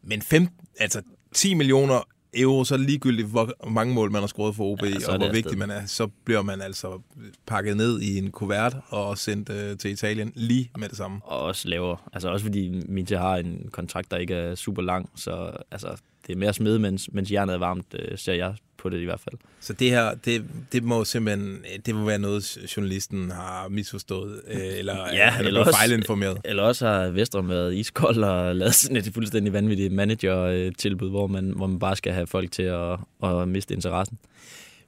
Men 0.04 0.22
fem, 0.22 0.48
altså 0.80 1.02
10 1.34 1.54
millioner 1.54 2.08
euro, 2.38 2.63
så 2.63 2.74
er 2.74 2.77
ligegyldigt, 2.79 3.27
hvor 3.27 3.70
mange 3.70 3.94
mål 3.94 4.12
man 4.12 4.22
har 4.22 4.27
scoret 4.27 4.56
for 4.56 4.63
OB, 4.63 4.84
Ja, 4.84 5.12
og 5.12 5.17
hvor 5.17 5.25
vigtig 5.25 5.38
afsted. 5.46 5.58
man 5.58 5.70
er. 5.72 5.86
Så 5.86 6.08
bliver 6.25 6.41
man 6.41 6.62
altså 6.62 7.01
pakket 7.46 7.77
ned 7.77 8.01
i 8.01 8.17
en 8.17 8.32
kuvert 8.32 8.77
og 8.89 9.17
sendt 9.17 9.50
øh, 9.50 9.77
til 9.77 9.91
Italien 9.91 10.32
lige 10.36 10.70
med 10.77 10.89
det 10.89 10.98
samme. 10.98 11.20
Og 11.24 11.39
også 11.39 11.67
lavere. 11.70 11.98
Altså 12.13 12.29
også 12.29 12.46
fordi 12.46 12.82
Minty 12.88 13.13
har 13.13 13.36
en 13.36 13.70
kontrakt, 13.72 14.12
der 14.12 14.17
ikke 14.17 14.34
er 14.34 14.56
super 14.56 14.82
lang. 14.82 15.10
Så 15.15 15.51
altså, 15.72 15.88
det 16.27 16.34
er 16.34 16.38
mere 16.38 16.53
smede, 16.53 16.79
mens, 16.79 17.10
mens 17.12 17.32
jernet 17.32 17.53
er 17.53 17.60
varmt, 17.60 17.86
øh, 18.00 18.17
ser 18.17 18.34
jeg 18.34 18.56
på 18.78 18.90
det 18.90 19.02
i 19.02 19.06
hvert 19.06 19.20
fald. 19.20 19.36
Så 19.60 19.74
det 19.74 19.90
her, 19.90 20.14
det, 20.26 20.46
det 20.72 20.84
må 20.84 21.06
simpelthen, 21.06 21.58
det 21.86 21.96
må 21.96 22.06
være 22.06 22.20
noget, 22.20 22.58
journalisten 22.78 23.32
har 23.32 23.68
misforstået, 23.70 24.42
øh, 24.48 24.62
eller 24.78 24.96
Ja, 25.14 25.30
han 25.30 25.44
er 25.46 25.48
eller 25.48 25.60
også- 25.60 25.74
fejlinformeret. 25.80 26.38
Eller 26.46 26.64
også 26.64 26.88
har 26.88 27.08
Vestrum 27.10 27.50
været 27.50 27.76
iskold 27.76 28.24
og 28.24 28.56
lavet 28.56 28.76
sådan 28.76 28.98
et 28.98 29.10
fuldstændig 29.14 29.54
vanvittigt 29.54 29.94
manager-tilbud, 29.94 31.10
hvor 31.10 31.28
man, 31.28 31.54
hvor 31.56 31.68
man 31.68 31.80
bare 31.80 31.96
skal 31.96 32.14
have 32.14 32.28
folk 32.28 32.52
til 32.52 32.64
at, 32.64 33.00
at 33.24 33.48
miste 33.48 33.74
interessen. 33.74 34.18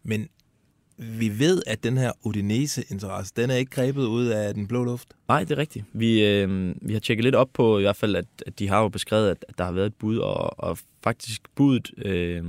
Men 0.04 0.28
vi 1.00 1.40
ved, 1.40 1.62
at 1.68 1.84
den 1.84 1.98
her 1.98 2.12
Udinese-interesse, 2.24 3.34
den 3.36 3.50
er 3.50 3.56
ikke 3.56 3.72
grebet 3.72 4.06
ud 4.06 4.26
af 4.26 4.54
den 4.54 4.68
blå 4.68 4.84
luft. 4.84 5.08
Nej, 5.28 5.40
det 5.44 5.52
er 5.52 5.58
rigtigt. 5.58 5.86
Vi, 5.94 6.26
øh, 6.26 6.76
vi 6.82 6.94
har 6.94 7.00
tjekket 7.00 7.24
lidt 7.24 7.36
op 7.36 7.50
på 7.54 7.78
i 7.78 7.82
hvert 7.82 7.96
fald, 7.96 8.16
at, 8.16 8.26
at 8.46 8.60
de 8.60 8.68
har 8.68 8.82
jo 8.82 8.90
beskrevet, 8.90 9.30
at, 9.30 9.46
at 9.50 9.58
der 9.58 9.64
har 9.64 9.72
været 9.72 9.86
et 9.86 9.96
bud, 9.96 10.18
og, 10.18 10.60
og 10.60 10.78
faktisk 11.04 11.42
budet 11.56 11.92
øh, 11.98 12.44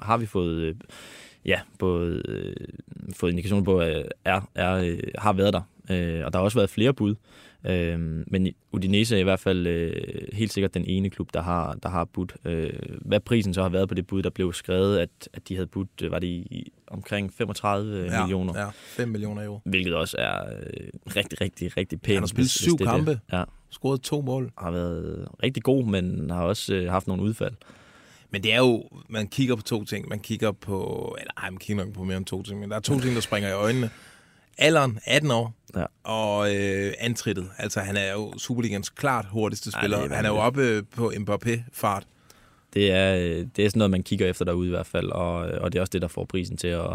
har 0.00 0.16
vi 0.16 0.26
fået, 0.26 0.56
øh, 0.56 0.74
ja, 1.44 1.60
både, 1.78 2.22
øh, 2.28 2.54
fået 3.14 3.30
indikation 3.30 3.64
på, 3.64 3.78
at 3.78 4.12
er, 4.24 4.40
er, 4.54 4.72
øh, 4.74 4.98
har 5.18 5.32
været 5.32 5.52
der. 5.52 5.62
Øh, 5.90 6.24
og 6.24 6.32
der 6.32 6.38
har 6.38 6.44
også 6.44 6.58
været 6.58 6.70
flere 6.70 6.92
bud. 6.92 7.10
Øh, 7.10 7.16
men 8.26 8.48
Udinese 8.72 9.16
er 9.16 9.20
i 9.20 9.22
hvert 9.22 9.40
fald 9.40 9.66
øh, 9.66 9.92
helt 10.32 10.52
sikkert 10.52 10.74
den 10.74 10.84
ene 10.84 11.10
klub, 11.10 11.34
der 11.34 11.42
har, 11.42 11.74
der 11.74 11.88
har 11.88 12.04
budt. 12.04 12.34
Øh, 12.44 12.72
hvad 13.00 13.20
prisen 13.20 13.54
så 13.54 13.62
har 13.62 13.68
været 13.68 13.88
på 13.88 13.94
det 13.94 14.06
bud, 14.06 14.22
der 14.22 14.30
blev 14.30 14.52
skrevet, 14.52 14.98
at, 14.98 15.28
at 15.32 15.48
de 15.48 15.54
havde 15.54 15.66
budt, 15.66 16.02
øh, 16.02 16.10
var 16.10 16.18
det 16.18 16.26
i 16.26 16.72
omkring 16.86 17.32
35 17.32 18.04
ja, 18.04 18.20
millioner. 18.20 18.60
Ja, 18.60 18.68
5 18.74 19.08
millioner 19.08 19.44
euro. 19.44 19.60
Hvilket 19.64 19.94
også 19.94 20.16
er 20.18 20.44
øh, 20.44 21.16
rigtig, 21.16 21.40
rigtig, 21.40 21.76
rigtig 21.76 22.00
pænt. 22.00 22.14
Han 22.14 22.22
har 22.22 22.26
spillet 22.26 22.50
syv 22.50 22.70
det 22.70 22.78
det. 22.78 22.88
kampe. 22.88 23.20
Ja, 23.32 23.44
Scoret 23.70 24.00
to 24.00 24.20
mål. 24.20 24.50
har 24.58 24.70
været 24.70 25.28
rigtig 25.42 25.62
god, 25.62 25.84
men 25.84 26.30
har 26.30 26.42
også 26.42 26.74
øh, 26.74 26.90
haft 26.90 27.06
nogle 27.06 27.22
udfald. 27.22 27.54
Men 28.30 28.42
det 28.42 28.52
er 28.52 28.58
jo, 28.58 28.84
man 29.08 29.28
kigger 29.28 29.56
på 29.56 29.62
to 29.62 29.84
ting. 29.84 30.08
Man 30.08 30.20
kigger 30.20 30.52
på, 30.52 31.16
eller 31.20 31.32
ej, 31.36 31.50
man 31.50 31.58
kigger 31.58 31.84
nok 31.84 31.94
på 31.94 32.04
mere 32.04 32.16
end 32.16 32.26
to 32.26 32.42
ting, 32.42 32.60
men 32.60 32.70
der 32.70 32.76
er 32.76 32.80
to 32.80 33.00
ting, 33.00 33.14
der 33.14 33.20
springer 33.20 33.48
i 33.48 33.52
øjnene. 33.52 33.90
Alderen, 34.58 34.98
18 35.06 35.30
år, 35.30 35.54
Ja. 35.76 35.84
og 36.04 36.54
øh, 36.54 36.92
antrittet. 36.98 37.48
Altså, 37.58 37.80
han 37.80 37.96
er 37.96 38.12
jo 38.12 38.32
Superligans 38.38 38.88
klart 38.90 39.26
hurtigste 39.30 39.70
Ej, 39.74 39.80
spiller. 39.80 40.02
det 40.02 40.10
er 40.10 40.14
han 40.16 40.24
er 40.24 40.28
jo 40.28 40.36
oppe 40.36 40.62
øh, 40.62 40.82
på 40.96 41.12
Mbappé-fart. 41.16 42.06
Det 42.74 42.92
er, 42.92 43.14
øh, 43.16 43.46
det 43.56 43.64
er 43.64 43.68
sådan 43.68 43.78
noget, 43.78 43.90
man 43.90 44.02
kigger 44.02 44.26
efter 44.26 44.44
derude 44.44 44.66
i 44.66 44.70
hvert 44.70 44.86
fald, 44.86 45.10
og, 45.10 45.34
og 45.36 45.72
det 45.72 45.78
er 45.78 45.82
også 45.82 45.90
det, 45.90 46.02
der 46.02 46.08
får 46.08 46.24
prisen 46.24 46.56
til 46.56 46.68
at, 46.68 46.90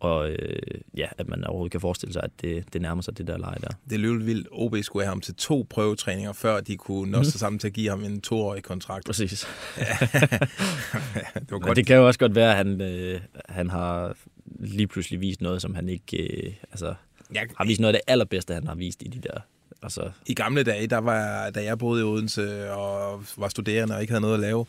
og, 0.00 0.30
øh, 0.30 0.58
ja, 0.96 1.06
at 1.18 1.28
man 1.28 1.44
overhovedet 1.44 1.72
kan 1.72 1.80
forestille 1.80 2.12
sig, 2.12 2.22
at 2.22 2.30
det, 2.40 2.64
det 2.72 2.82
nærmer 2.82 3.02
sig 3.02 3.18
det 3.18 3.26
der 3.26 3.38
leje 3.38 3.56
der. 3.60 3.68
Det 3.88 3.94
er 3.94 3.98
løbet 3.98 4.26
vildt. 4.26 4.48
OB 4.50 4.76
skulle 4.82 5.04
have 5.04 5.08
ham 5.10 5.20
til 5.20 5.34
to 5.34 5.66
prøvetræninger, 5.70 6.32
før 6.32 6.60
de 6.60 6.76
kunne 6.76 7.10
nå 7.10 7.22
sig 7.24 7.40
sammen 7.40 7.58
til 7.58 7.66
at 7.66 7.72
give 7.72 7.90
ham 7.90 8.04
en 8.04 8.20
toårig 8.20 8.62
kontrakt. 8.62 9.06
Præcis. 9.06 9.30
det 9.76 11.50
var 11.50 11.58
Men 11.58 11.60
godt. 11.60 11.76
det 11.76 11.86
kan 11.86 11.96
jo 11.96 12.06
også 12.06 12.18
godt 12.18 12.34
være, 12.34 12.50
at 12.50 12.56
han, 12.56 12.80
øh, 12.80 13.20
han 13.48 13.70
har 13.70 14.16
lige 14.60 14.86
pludselig 14.86 15.20
vist 15.20 15.40
noget, 15.40 15.62
som 15.62 15.74
han 15.74 15.88
ikke 15.88 16.22
øh, 16.22 16.52
altså, 16.70 16.94
Jeg, 17.34 17.46
har 17.56 17.64
vist 17.64 17.80
noget 17.80 17.94
af 17.94 18.00
det 18.00 18.12
allerbedste, 18.12 18.54
han 18.54 18.66
har 18.66 18.74
vist 18.74 19.02
i 19.02 19.08
de 19.08 19.28
der. 19.28 19.40
Altså, 19.82 20.10
I 20.26 20.34
gamle 20.34 20.62
dage, 20.62 20.86
der 20.86 20.98
var, 20.98 21.50
da 21.50 21.64
jeg 21.64 21.78
boede 21.78 22.00
i 22.00 22.04
Odense 22.04 22.72
og 22.72 23.24
var 23.36 23.48
studerende 23.48 23.94
og 23.94 24.00
ikke 24.00 24.10
havde 24.10 24.20
noget 24.20 24.34
at 24.34 24.40
lave, 24.40 24.66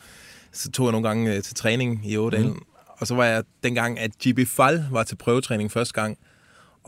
så 0.52 0.70
tog 0.70 0.86
jeg 0.86 0.92
nogle 0.92 1.08
gange 1.08 1.34
øh, 1.34 1.42
til 1.42 1.54
træning 1.54 2.10
i 2.10 2.16
Ådalen. 2.16 2.50
Mm. 2.50 2.62
Og 2.86 3.06
så 3.06 3.14
var 3.14 3.24
jeg 3.24 3.44
dengang, 3.62 3.98
at 3.98 4.10
GB 4.26 4.46
Fall 4.46 4.84
var 4.90 5.02
til 5.02 5.16
prøvetræning 5.16 5.72
første 5.72 5.94
gang, 5.94 6.18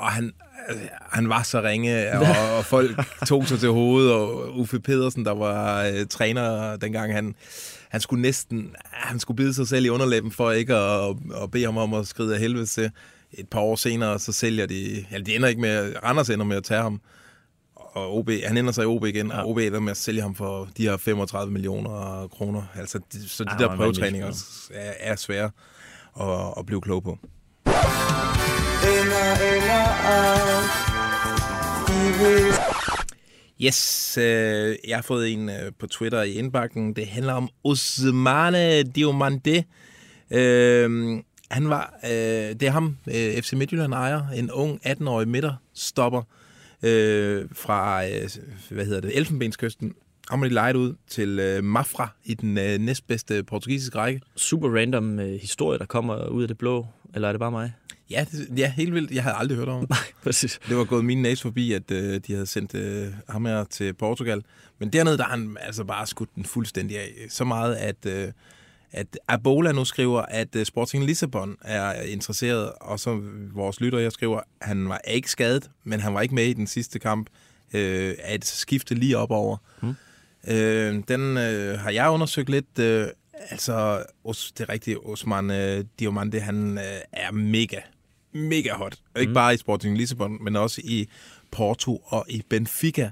og 0.01 0.13
han, 0.13 0.33
øh, 0.71 0.77
han 1.11 1.29
var 1.29 1.43
så 1.43 1.63
ringe, 1.63 2.11
og, 2.19 2.57
og 2.57 2.65
folk 2.65 2.91
tog 3.27 3.47
sig 3.47 3.59
til 3.59 3.69
hovedet, 3.69 4.13
og 4.13 4.59
Uffe 4.59 4.81
Pedersen, 4.81 5.25
der 5.25 5.35
var 5.35 5.85
øh, 5.85 6.07
træner 6.07 6.77
dengang, 6.77 7.13
han, 7.13 7.35
han 7.89 8.01
skulle 8.01 8.23
næsten, 8.23 8.75
han 8.85 9.21
skulle 9.21 9.37
bide 9.37 9.55
sig 9.55 9.69
selv 9.69 9.85
i 9.85 9.89
underlæben 9.89 10.33
for 10.33 10.51
ikke 10.51 10.75
at, 10.75 11.17
at 11.43 11.51
bede 11.51 11.65
ham 11.65 11.77
om 11.77 11.95
at 11.95 12.07
skride 12.07 12.35
af 12.35 12.41
helvede 12.41 12.67
til. 12.67 12.91
Et 13.33 13.49
par 13.49 13.61
år 13.61 13.77
senere, 13.77 14.19
så 14.19 14.33
sælger 14.33 14.67
de, 14.67 15.07
eller 15.11 15.25
de 15.25 15.37
ender 15.37 15.49
ikke 15.49 15.61
med, 15.61 15.95
Randers 16.05 16.31
ender 16.31 16.47
med 16.47 16.57
at 16.57 16.65
tage 16.65 16.83
ham, 16.83 17.01
og 17.75 18.17
OB, 18.17 18.31
han 18.47 18.57
ender 18.57 18.73
sig 18.73 18.83
i 18.83 18.87
OB 18.87 19.05
igen, 19.05 19.27
ja. 19.27 19.41
og 19.41 19.49
OB 19.49 19.59
ender 19.59 19.81
med 19.81 19.91
at 19.91 19.97
sælge 19.97 20.23
ham 20.23 20.35
for 20.35 20.69
de 20.77 20.83
her 20.83 20.97
35 20.97 21.53
millioner 21.53 22.29
kroner. 22.33 22.63
Altså, 22.77 23.01
de, 23.13 23.29
så 23.29 23.45
de 23.45 23.51
Ej, 23.51 23.57
der 23.57 23.77
prøvetræninger 23.77 24.45
er, 24.75 24.93
er 25.01 25.17
svære 25.17 25.51
at, 26.21 26.55
at 26.59 26.67
blive 26.67 26.81
klog 26.81 27.03
på. 27.03 27.19
Yes, 33.63 34.19
øh, 34.19 34.77
jeg 34.89 34.97
har 34.97 35.03
fået 35.03 35.33
en 35.33 35.49
øh, 35.49 35.73
på 35.79 35.87
Twitter 35.87 36.23
i 36.23 36.33
indbakken. 36.33 36.93
Det 36.93 37.07
handler 37.07 37.33
om 37.33 37.49
Ousmane 37.65 38.83
Diomande. 38.83 39.65
Øh, 40.31 41.19
han 41.51 41.69
var, 41.69 41.95
øh, 42.05 42.11
det 42.11 42.63
er 42.63 42.71
ham, 42.71 42.97
øh, 43.07 43.43
FC 43.43 43.53
Midtjylland 43.53 43.93
ejer, 43.93 44.29
en 44.29 44.51
ung 44.51 44.81
18-årig 44.87 45.29
midterstopper 45.29 46.23
øh, 46.83 47.45
fra, 47.53 48.07
øh, 48.07 48.29
hvad 48.71 48.85
hedder 48.85 49.01
det, 49.01 49.17
Elfenbenskysten. 49.17 49.95
Han 50.31 50.39
har 50.39 50.47
lige 50.47 50.55
lejet 50.55 50.77
ud 50.77 50.95
til 51.09 51.39
øh, 51.39 51.65
Mafra 51.65 52.09
i 52.25 52.35
den 52.35 52.59
øh, 52.59 52.79
næstbedste 52.79 53.43
portugisiske 53.43 53.99
række. 53.99 54.21
super 54.37 54.69
random 54.79 55.21
øh, 55.21 55.41
historie, 55.41 55.79
der 55.79 55.87
kommer 55.87 56.27
ud 56.27 56.43
af 56.43 56.49
det 56.49 56.59
blå. 56.59 56.87
Eller 57.15 57.29
er 57.29 57.33
det 57.33 57.41
bare 57.41 57.51
mig? 57.51 57.73
Ja, 58.11 58.25
det, 58.33 58.59
ja, 58.59 58.73
helt 58.77 58.95
vildt. 58.95 59.11
Jeg 59.11 59.23
havde 59.23 59.37
aldrig 59.37 59.59
hørt 59.59 59.69
om 59.69 59.87
det. 59.87 59.97
Præcis. 60.25 60.61
Det 60.69 60.77
var 60.77 60.85
gået 60.85 61.05
min 61.05 61.23
næse 61.23 61.43
forbi, 61.43 61.73
at 61.73 61.91
øh, 61.91 62.21
de 62.27 62.33
havde 62.33 62.47
sendt 62.47 62.75
øh, 62.75 63.09
ham 63.29 63.45
her 63.45 63.65
til 63.65 63.93
Portugal. 63.93 64.43
Men 64.79 64.93
dernede, 64.93 65.19
der 65.19 65.25
har 65.25 65.31
han 65.31 65.57
altså 65.61 65.85
bare 65.85 66.07
skudt 66.07 66.35
den 66.35 66.45
fuldstændig 66.45 66.99
af. 66.99 67.11
Så 67.29 67.45
meget, 67.45 67.75
at, 67.75 68.07
øh, 68.07 68.33
at 68.93 69.19
Abola 69.29 69.73
nu 69.73 69.85
skriver, 69.85 70.23
at 70.23 70.57
øh, 70.57 70.67
Sporting 70.67 71.05
Lissabon 71.05 71.57
er 71.63 72.03
interesseret. 72.03 72.73
Og 72.81 73.01
så 73.01 73.21
vores 73.55 73.81
lytter, 73.81 73.99
jeg 73.99 74.13
skriver, 74.13 74.41
han 74.63 74.89
var 74.89 75.01
ikke 75.09 75.31
skadet, 75.31 75.71
men 75.85 76.01
han 76.01 76.15
var 76.15 76.21
ikke 76.21 76.35
med 76.35 76.47
i 76.47 76.53
den 76.53 76.67
sidste 76.67 76.99
kamp. 76.99 77.27
Øh, 77.75 78.15
at 78.19 78.45
skifte 78.45 78.95
lige 78.95 79.19
op 79.19 79.31
over. 79.31 79.57
Mm. 79.83 79.95
Øh, 80.49 81.03
den 81.09 81.37
øh, 81.37 81.79
har 81.79 81.91
jeg 81.91 82.11
undersøgt 82.11 82.51
lidt. 82.51 82.79
Øh, 82.79 83.07
altså, 83.51 84.05
det 84.59 84.69
rigtigt, 84.69 84.99
Osman 85.05 85.51
øh, 85.51 85.85
Diomande, 85.99 86.41
han 86.41 86.79
øh, 86.79 87.01
er 87.13 87.33
mega, 87.33 87.81
mega 88.33 88.73
hot. 88.75 88.97
Ikke 89.19 89.31
Mm. 89.31 89.35
bare 89.35 89.55
i 89.55 89.57
Sporting 89.57 89.97
Lissabon, 89.97 90.45
men 90.45 90.57
også 90.57 90.81
i 90.85 91.09
Porto 91.51 91.97
og 92.07 92.25
i 92.29 92.43
Benfica, 92.49 93.11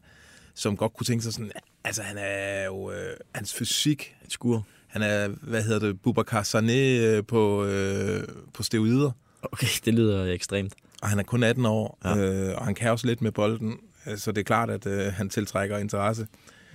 som 0.54 0.76
godt 0.76 0.94
kunne 0.94 1.04
tænke 1.04 1.24
sig 1.24 1.32
sådan, 1.32 1.50
altså 1.84 2.02
han 2.02 2.16
er 2.18 2.64
jo, 2.64 2.90
øh, 2.90 3.16
hans 3.34 3.54
fysik, 3.54 4.14
Skur. 4.28 4.66
han 4.86 5.02
er, 5.02 5.28
hvad 5.28 5.62
hedder 5.62 5.78
det, 5.86 6.00
Boubacar 6.00 6.42
Sané 6.42 6.72
øh, 6.72 7.24
på, 7.24 7.64
øh, 7.64 8.22
på 8.54 8.62
steroider, 8.62 9.10
Okay, 9.42 9.66
det 9.84 9.94
lyder 9.94 10.24
ekstremt. 10.32 10.72
og 11.02 11.08
han 11.08 11.18
er 11.18 11.22
kun 11.22 11.42
18 11.42 11.66
år, 11.66 11.98
Ja. 12.04 12.16
øh, 12.16 12.56
og 12.58 12.64
han 12.64 12.74
kan 12.74 12.90
også 12.90 13.06
lidt 13.06 13.22
med 13.22 13.32
bolden, 13.32 13.76
øh, 14.06 14.18
så 14.18 14.32
det 14.32 14.40
er 14.40 14.44
klart, 14.44 14.70
at 14.70 14.86
øh, 14.86 15.12
han 15.12 15.28
tiltrækker 15.28 15.78
interesse. 15.78 16.26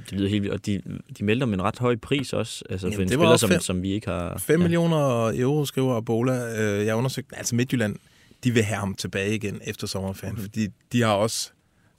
Det 0.09 0.11
lyder 0.11 0.29
helt 0.29 0.41
vildt. 0.43 0.53
Og 0.53 0.65
de, 0.65 0.81
de 1.17 1.23
meldte 1.25 1.43
om 1.43 1.53
en 1.53 1.61
ret 1.61 1.79
høj 1.79 1.95
pris 1.95 2.33
også, 2.33 2.63
altså 2.69 2.87
Jamen, 2.87 2.95
for 2.95 3.01
en 3.01 3.07
spiller, 3.09 3.27
også 3.27 3.43
som, 3.47 3.49
fem- 3.49 3.61
som 3.61 3.81
vi 3.81 3.91
ikke 3.91 4.07
har... 4.07 4.37
5 4.37 4.59
ja. 4.59 4.63
millioner 4.63 5.31
euro, 5.39 5.65
skriver 5.65 6.01
Bola. 6.01 6.61
Øh, 6.61 6.85
Jeg 6.85 6.93
har 6.93 6.97
undersøgt, 6.97 7.33
altså 7.37 7.55
Midtjylland, 7.55 7.95
de 8.43 8.51
vil 8.51 8.63
have 8.63 8.79
ham 8.79 8.95
tilbage 8.95 9.35
igen 9.35 9.61
efter 9.63 9.87
sommerferien, 9.87 10.35
okay. 10.35 10.43
fordi 10.43 10.67
de 10.91 11.01
har 11.01 11.11
også 11.11 11.51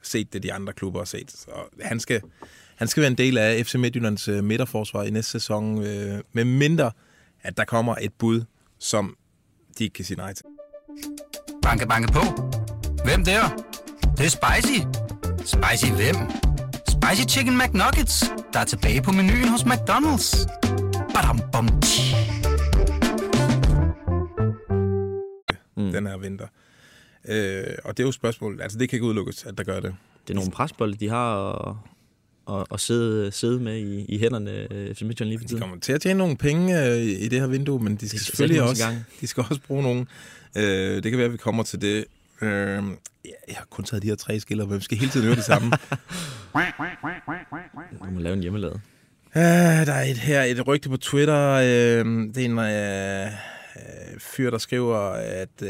set 0.02 0.32
det, 0.32 0.42
de 0.42 0.52
andre 0.52 0.72
klubber 0.72 1.00
har 1.00 1.04
set. 1.04 1.30
Så 1.30 1.50
han 1.82 2.00
skal, 2.00 2.20
han 2.76 2.88
skal 2.88 3.00
være 3.00 3.10
en 3.10 3.18
del 3.18 3.38
af 3.38 3.66
FC 3.66 3.74
Midtjyllands 3.74 4.28
øh, 4.28 4.44
midterforsvar 4.44 5.02
i 5.02 5.10
næste 5.10 5.30
sæson, 5.30 5.82
øh, 5.82 6.22
med 6.32 6.44
mindre, 6.44 6.92
at 7.42 7.56
der 7.56 7.64
kommer 7.64 7.96
et 8.00 8.12
bud, 8.18 8.42
som 8.78 9.16
de 9.78 9.84
ikke 9.84 9.94
kan 9.94 10.04
sige 10.04 10.16
nej 10.16 10.34
til. 10.34 10.44
Banke, 11.62 11.86
banke 11.86 12.12
på. 12.12 12.20
Hvem 13.04 13.24
der? 13.24 13.48
Det, 14.00 14.18
det 14.18 14.26
er 14.26 14.30
spicy. 14.30 14.80
Spicy 15.44 15.92
hvem? 15.92 16.16
Spicy 16.88 17.36
Chicken 17.36 17.58
McNuggets, 17.58 18.24
der 18.52 18.58
er 18.60 18.64
tilbage 18.64 19.02
på 19.02 19.12
menuen 19.12 19.48
hos 19.48 19.62
McDonald's. 19.62 20.46
Badum, 21.14 21.40
bom, 21.52 21.80
tji. 21.80 22.33
Mm. 25.76 25.92
den 25.92 26.06
her 26.06 26.16
vinter. 26.16 26.46
Øh, 27.28 27.64
og 27.84 27.96
det 27.96 28.02
er 28.02 28.06
jo 28.06 28.12
spørgsmålet, 28.12 28.60
altså 28.60 28.78
det 28.78 28.88
kan 28.88 28.96
ikke 28.96 29.06
udelukkes, 29.06 29.44
at 29.44 29.58
der 29.58 29.64
gør 29.64 29.80
det. 29.80 29.94
Det 30.28 30.30
er 30.30 30.34
nogle 30.34 30.50
presbolde, 30.50 30.96
de 30.96 31.08
har 31.08 31.52
at, 31.68 31.76
at, 32.60 32.66
at 32.72 32.80
sidde, 32.80 33.32
sidde 33.32 33.60
med 33.60 33.76
i, 33.78 34.04
i 34.04 34.18
hænderne 34.18 34.72
øh, 34.72 34.94
FC 34.94 35.02
Midtjylland 35.02 35.28
lige 35.28 35.38
for 35.38 35.42
De 35.44 35.48
tiden. 35.48 35.60
kommer 35.60 35.80
til 35.80 35.92
at 35.92 36.00
tjene 36.00 36.18
nogle 36.18 36.36
penge 36.36 36.86
øh, 36.86 36.96
i 37.02 37.28
det 37.28 37.40
her 37.40 37.46
vindue, 37.46 37.80
men 37.82 37.96
de 37.96 38.08
skal 38.08 38.20
skal 38.20 38.26
selvfølgelig 38.26 38.62
også, 38.62 38.84
gang. 38.84 39.04
de 39.20 39.26
skal 39.26 39.44
også 39.50 39.60
bruge 39.66 39.82
nogle. 39.82 40.06
Øh, 40.56 41.02
det 41.02 41.02
kan 41.02 41.18
være, 41.18 41.26
at 41.26 41.32
vi 41.32 41.36
kommer 41.36 41.62
til 41.62 41.80
det. 41.80 42.04
Øh, 42.42 42.48
jeg 43.24 43.56
har 43.56 43.66
kun 43.70 43.84
taget 43.84 44.02
de 44.02 44.08
her 44.08 44.14
tre 44.16 44.40
skiller, 44.40 44.66
men 44.66 44.78
vi 44.78 44.84
skal 44.84 44.98
hele 44.98 45.10
tiden 45.10 45.26
høre 45.26 45.36
det 45.36 45.44
samme. 45.44 45.70
Du 48.00 48.10
må 48.10 48.20
lave 48.20 48.32
en 48.34 48.40
hjemmelade. 48.40 48.80
Uh, 49.36 49.40
der 49.86 49.92
er 49.92 50.02
et 50.02 50.18
her 50.18 50.42
et 50.42 50.66
rygte 50.66 50.88
på 50.88 50.96
Twitter. 50.96 51.54
Uh, 51.56 52.34
det 52.34 52.36
er 52.36 52.44
en 52.44 52.58
uh, 52.58 53.32
fyr, 54.18 54.50
der 54.50 54.58
skriver, 54.58 54.96
at 55.12 55.62
uh, 55.62 55.68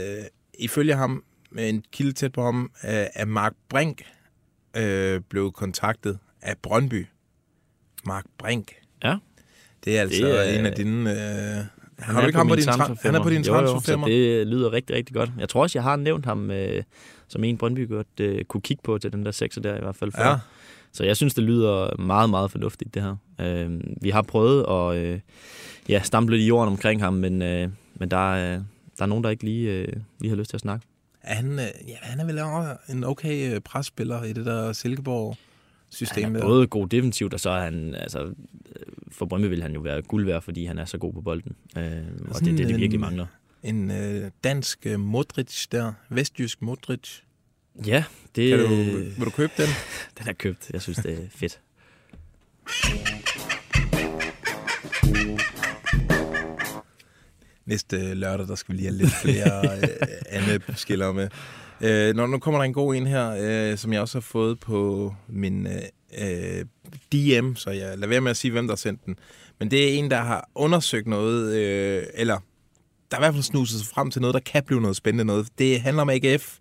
ifølge 0.58 0.94
ham, 0.94 1.24
med 1.50 1.68
en 1.68 1.84
kilde 1.92 2.12
tæt 2.12 2.32
på 2.32 2.42
ham, 2.42 2.70
uh, 2.84 2.90
at 3.14 3.28
Mark 3.28 3.52
Brink 3.68 4.02
uh, 4.78 5.22
blev 5.28 5.52
kontaktet 5.52 6.18
af 6.42 6.54
Brøndby. 6.62 7.06
Mark 8.06 8.24
Brink. 8.38 8.72
Ja. 9.04 9.16
Det 9.84 9.96
er 9.96 10.00
altså 10.00 10.26
Det 10.26 10.38
er- 10.38 10.42
er, 10.42 10.58
en 10.58 10.66
af 10.66 10.72
dine... 10.72 11.10
Uh, 11.10 11.66
Han 12.04 12.14
har 12.14 12.20
du 12.20 12.26
ikke 12.26 12.36
ham 12.38 12.48
på 12.48 12.56
din, 12.56 12.64
tra- 12.64 12.66
transferfemmer. 12.76 12.98
han 13.12 13.14
er 13.14 13.22
på 13.22 13.30
din 13.30 13.44
transferfemmer? 13.44 14.06
Det 14.06 14.46
lyder 14.46 14.72
rigtig, 14.72 14.96
rigtig 14.96 15.14
godt. 15.16 15.30
Jeg 15.38 15.48
tror 15.48 15.62
også, 15.62 15.78
jeg 15.78 15.82
har 15.82 15.96
nævnt 15.96 16.24
ham 16.24 16.50
øh, 16.50 16.82
som 17.28 17.44
en 17.44 17.58
Brøndby 17.58 17.88
godt 17.88 18.06
øh, 18.20 18.44
kunne 18.44 18.60
kigge 18.60 18.82
på 18.84 18.98
til 18.98 19.12
den 19.12 19.24
der 19.26 19.30
sekser 19.30 19.60
der 19.60 19.76
i 19.76 19.80
hvert 19.80 19.96
fald. 19.96 20.12
Før. 20.12 20.28
Ja. 20.28 20.36
Så 20.92 21.04
jeg 21.04 21.16
synes, 21.16 21.34
det 21.34 21.44
lyder 21.44 21.96
meget, 22.00 22.30
meget 22.30 22.50
fornuftigt, 22.50 22.94
det 22.94 23.02
her. 23.02 23.16
Øh, 23.40 23.80
vi 24.02 24.10
har 24.10 24.22
prøvet 24.22 24.64
at 24.68 25.02
øh, 25.04 25.20
ja, 25.88 26.00
stampe 26.02 26.32
lidt 26.32 26.42
i 26.42 26.46
jorden 26.46 26.68
omkring 26.72 27.02
ham, 27.02 27.14
men, 27.14 27.42
øh, 27.42 27.68
men 27.94 28.10
der, 28.10 28.34
er, 28.34 28.52
der 28.98 29.02
er 29.02 29.06
nogen, 29.06 29.24
der 29.24 29.30
ikke 29.30 29.44
lige, 29.44 29.70
øh, 29.72 29.88
lige 30.20 30.30
har 30.30 30.36
lyst 30.36 30.50
til 30.50 30.56
at 30.56 30.60
snakke. 30.60 30.86
Er 31.22 31.34
han, 31.34 31.52
øh, 31.52 31.58
ja, 31.88 31.96
han 32.02 32.20
er 32.20 32.24
vel 32.24 32.38
også 32.38 32.76
en 32.88 33.04
okay 33.04 33.54
øh, 33.54 33.60
presspiller 33.60 34.22
i 34.24 34.32
det 34.32 34.46
der 34.46 34.72
Silkeborg-system. 34.72 36.24
Han 36.24 36.36
er 36.36 36.40
både 36.40 36.66
god 36.66 36.88
defensivt, 36.88 37.34
og 37.34 37.40
så 37.40 37.50
er 37.50 37.64
han, 37.64 37.94
altså, 37.94 38.24
øh, 38.24 38.32
for 39.12 39.26
Brøndby 39.26 39.46
vil 39.46 39.62
han 39.62 39.74
jo 39.74 39.80
være 39.80 40.02
guld 40.02 40.24
værd, 40.26 40.42
fordi 40.42 40.64
han 40.64 40.78
er 40.78 40.84
så 40.84 40.98
god 40.98 41.12
på 41.12 41.20
bolden. 41.20 41.56
Øh, 41.78 41.82
og 42.30 42.40
det 42.40 42.52
er 42.52 42.56
det, 42.56 42.58
de 42.58 42.62
en- 42.74 42.80
virkelig 42.80 43.00
mangler. 43.00 43.26
En 43.62 43.90
øh, 43.90 44.30
dansk 44.44 44.86
øh, 44.86 45.00
Modric 45.00 45.66
der. 45.72 45.92
Vestjysk 46.08 46.62
Modric. 46.62 47.10
Ja, 47.86 48.04
det, 48.36 48.50
Kan 48.50 48.58
du, 48.58 48.66
vil 48.66 49.24
du 49.24 49.30
købe 49.30 49.52
den? 49.56 49.66
den 50.18 50.28
er 50.28 50.32
købt. 50.32 50.70
Jeg 50.72 50.82
synes, 50.82 50.98
det 50.98 51.12
er 51.12 51.26
fedt. 51.30 51.60
Næste 57.66 57.96
øh, 57.96 58.12
lørdag, 58.16 58.48
der 58.48 58.54
skal 58.54 58.72
vi 58.72 58.76
lige 58.76 58.88
have 58.88 58.98
lidt 58.98 59.12
flere 59.12 59.64
øh, 59.82 59.88
andre 60.30 60.60
skiller 60.76 61.12
med. 61.12 61.28
Øh, 61.80 62.14
når 62.14 62.26
nu 62.26 62.38
kommer 62.38 62.60
der 62.60 62.64
en 62.64 62.72
god 62.72 62.94
en 62.94 63.06
her, 63.06 63.36
øh, 63.40 63.78
som 63.78 63.92
jeg 63.92 64.00
også 64.00 64.18
har 64.18 64.22
fået 64.22 64.60
på 64.60 65.14
min 65.28 65.66
øh, 65.66 65.82
øh, 66.18 66.64
DM, 67.12 67.54
så 67.54 67.70
jeg 67.70 67.98
lader 67.98 68.06
være 68.06 68.20
med 68.20 68.30
at 68.30 68.36
sige, 68.36 68.52
hvem 68.52 68.66
der 68.66 68.72
har 68.72 68.76
sendt 68.76 69.06
den. 69.06 69.16
Men 69.58 69.70
det 69.70 69.84
er 69.84 69.98
en, 69.98 70.10
der 70.10 70.20
har 70.20 70.50
undersøgt 70.54 71.06
noget, 71.06 71.54
øh, 71.54 72.02
eller 72.14 72.38
der 73.10 73.16
er 73.16 73.20
i 73.20 73.24
hvert 73.24 73.34
fald 73.34 73.42
snuset 73.42 73.80
sig 73.80 73.88
frem 73.88 74.10
til 74.10 74.20
noget, 74.20 74.34
der 74.34 74.40
kan 74.40 74.62
blive 74.64 74.80
noget 74.80 74.96
spændende 74.96 75.24
noget. 75.24 75.48
Det 75.58 75.80
handler 75.80 76.02
om 76.02 76.10
AGF. 76.10 76.58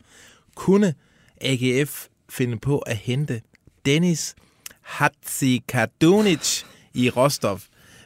Kunne 0.55 0.93
AGF 1.41 2.07
finde 2.29 2.59
på 2.59 2.77
at 2.77 2.97
hente 2.97 3.41
Dennis 3.85 4.35
Hatzikadunic 4.81 6.63
i 6.93 7.09
Rostov, 7.09 7.59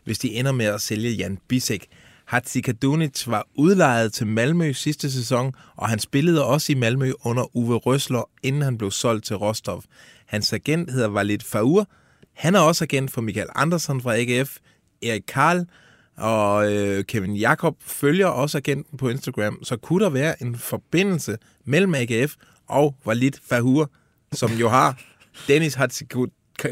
hvis 0.03 0.19
de 0.19 0.33
ender 0.33 0.51
med 0.51 0.65
at 0.65 0.81
sælge 0.81 1.11
Jan 1.11 1.37
Bisek? 1.47 1.87
Hatzikadunic 2.27 3.27
var 3.27 3.47
udlejet 3.55 4.13
til 4.13 4.27
Malmø 4.27 4.73
sidste 4.73 5.11
sæson, 5.11 5.53
og 5.75 5.89
han 5.89 5.99
spillede 5.99 6.45
også 6.45 6.71
i 6.71 6.75
Malmø 6.75 7.11
under 7.21 7.55
Uwe 7.55 7.75
Røsler, 7.75 8.29
inden 8.43 8.61
han 8.61 8.77
blev 8.77 8.91
solgt 8.91 9.25
til 9.25 9.35
Rostov. 9.35 9.83
Hans 10.25 10.53
agent 10.53 10.91
hedder 10.91 11.07
Valit 11.07 11.43
Faur. 11.43 11.89
Han 12.33 12.55
er 12.55 12.59
også 12.59 12.83
agent 12.83 13.11
for 13.11 13.21
Michael 13.21 13.47
Andersen 13.55 14.01
fra 14.01 14.15
AGF, 14.15 14.57
Erik 15.03 15.23
Karl, 15.27 15.65
og 16.17 16.73
øh, 16.73 17.03
Kevin 17.03 17.35
Jakob 17.35 17.75
følger 17.81 18.27
også 18.27 18.57
agenten 18.57 18.97
på 18.97 19.09
Instagram, 19.09 19.63
så 19.63 19.77
kunne 19.77 20.03
der 20.03 20.09
være 20.09 20.43
en 20.43 20.55
forbindelse 20.55 21.37
mellem 21.65 21.95
AGF 21.95 22.35
og 22.67 22.95
Valit 23.05 23.41
Fahur, 23.49 23.91
som 24.33 24.51
jo 24.51 24.69
har 24.69 25.01
Dennis 25.47 25.77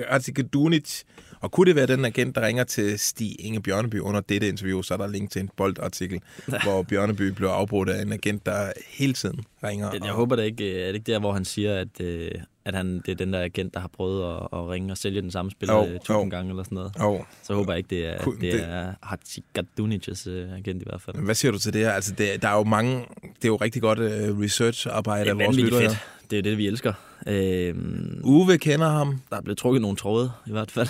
Hatzikadunic. 0.10 1.04
Og 1.46 1.52
kunne 1.52 1.66
det 1.68 1.76
være 1.76 1.86
den 1.88 2.06
agent, 2.06 2.36
der 2.36 2.42
ringer 2.48 2.64
til 2.64 3.00
Stig 3.00 3.36
Inge 3.46 3.62
Bjørneby 3.62 4.00
under 4.00 4.22
dette 4.22 4.48
interview, 4.50 4.82
så 4.82 4.94
er 4.94 4.98
der 4.98 5.08
link 5.08 5.32
til 5.32 5.42
en 5.42 5.50
boldartikel, 5.58 6.22
hvor 6.64 6.84
Bjørneby 6.84 7.22
blev 7.32 7.48
afbrudt 7.48 7.90
af 7.90 8.02
en 8.02 8.14
agent, 8.14 8.46
der 8.46 8.72
hele 8.90 9.14
tiden 9.14 9.40
ringer. 9.64 9.90
Jeg 9.94 10.02
og- 10.02 10.08
håber 10.10 10.36
da 10.36 10.42
ikke, 10.42 10.74
øh, 10.74 10.82
er 10.82 10.86
det 10.88 10.96
ikke 10.96 11.12
der, 11.12 11.20
hvor 11.20 11.34
han 11.34 11.46
siger, 11.46 11.76
at, 11.80 12.02
øh, 12.02 12.32
at 12.66 12.76
han, 12.76 12.96
det 13.06 13.10
er 13.12 13.16
den 13.16 13.34
der 13.34 13.42
agent, 13.42 13.74
der 13.74 13.80
har 13.80 13.88
prøvet 13.88 14.34
at, 14.36 14.40
at 14.54 14.70
ringe 14.70 14.92
og 14.94 14.98
sælge 14.98 15.22
den 15.22 15.32
samme 15.32 15.52
spiller 15.52 15.76
Jo, 15.76 15.86
øh, 15.86 15.94
jo. 15.94 16.00
tusind 16.06 16.32
gange 16.32 16.50
eller 16.50 16.64
sådan 16.64 16.76
noget. 16.76 16.92
Og 17.00 17.26
Så 17.44 17.54
håber 17.54 17.74
jeg 17.74 17.78
ikke, 17.78 17.90
det 17.90 18.06
er, 18.06 18.18
det 18.18 18.42
det- 18.42 18.64
er 18.64 18.94
Hatzikadunics 19.04 20.28
øh, 20.28 20.52
agent 20.54 20.82
i 20.82 20.86
hvert 20.86 21.02
fald. 21.02 21.16
hvad 21.18 21.36
siger 21.36 21.52
du 21.52 21.60
til 21.60 21.74
det 21.74 21.82
her? 21.82 21.92
Altså, 21.92 22.14
det, 22.18 22.42
der 22.42 22.48
er 22.50 22.58
jo 22.58 22.64
mange, 22.64 22.98
det 23.22 23.44
er 23.44 23.48
jo 23.48 23.56
rigtig 23.56 23.82
godt 23.82 24.00
uh, 24.00 24.06
research-arbejde 24.42 25.30
af 25.30 25.38
vores 25.40 25.58
lyttere. 25.58 25.96
Det 26.30 26.34
er 26.34 26.38
jo 26.38 26.42
det, 26.42 26.58
vi 26.58 26.68
elsker. 26.68 26.94
Øh, 27.28 27.76
Uwe 28.24 28.58
kender 28.58 28.90
ham. 28.90 29.22
der 29.30 29.38
er 29.38 29.42
blevet 29.42 29.58
trukket 29.58 29.82
nogle 29.82 29.98
tråde, 29.98 30.32
i 30.48 30.52
hvert 30.52 30.72
fald. 30.72 30.88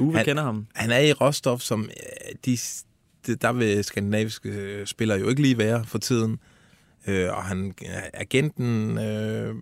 Uwe 0.00 0.16
Han- 0.16 0.24
kender 0.24 0.42
ham. 0.42 0.66
Han 0.74 0.90
er 0.90 0.98
i 0.98 1.12
Rostov, 1.12 1.58
som 1.58 1.80
øh, 1.82 2.34
de, 2.46 2.56
de, 3.26 3.34
der 3.36 3.52
vil 3.52 3.84
skandinaviske 3.84 4.48
øh, 4.48 4.86
spillere 4.86 5.18
jo 5.18 5.28
ikke 5.28 5.42
lige 5.42 5.58
være 5.58 5.84
for 5.84 5.98
tiden. 5.98 6.38
Øh, 7.08 7.28
og 7.30 7.44
han, 7.44 7.74
agenten 8.14 8.98
øh, 8.98 9.54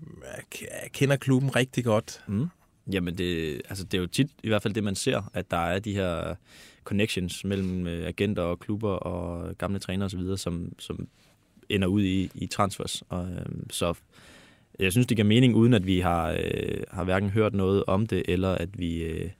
kender 0.92 1.16
klubben 1.16 1.56
rigtig 1.56 1.84
godt. 1.84 2.20
Mm. 2.28 2.46
Jamen, 2.92 3.18
det, 3.18 3.60
altså, 3.68 3.84
det 3.84 3.94
er 3.94 4.00
jo 4.00 4.06
tit 4.06 4.30
i 4.42 4.48
hvert 4.48 4.62
fald 4.62 4.74
det, 4.74 4.84
man 4.84 4.94
ser, 4.94 5.30
at 5.34 5.50
der 5.50 5.56
er 5.56 5.78
de 5.78 5.92
her 5.94 6.34
connections 6.84 7.44
mellem 7.44 7.86
øh, 7.86 8.06
agenter 8.08 8.42
og 8.42 8.58
klubber 8.58 8.90
og 8.90 9.54
gamle 9.58 9.78
trænere 9.78 10.06
osv., 10.06 10.36
som, 10.36 10.72
som 10.78 11.08
ender 11.68 11.88
ud 11.88 12.02
i, 12.02 12.30
i 12.34 12.46
transfers. 12.46 13.02
Og, 13.08 13.28
øh, 13.30 13.46
så 13.70 13.94
jeg 14.78 14.92
synes, 14.92 15.06
det 15.06 15.16
giver 15.16 15.28
mening, 15.28 15.54
uden 15.54 15.74
at 15.74 15.86
vi 15.86 16.00
har, 16.00 16.30
øh, 16.30 16.82
har 16.90 17.04
hverken 17.04 17.30
hørt 17.30 17.54
noget 17.54 17.84
om 17.86 18.06
det, 18.06 18.22
eller 18.28 18.52
at 18.54 18.78
vi, 18.78 19.02
øh, 19.02 19.30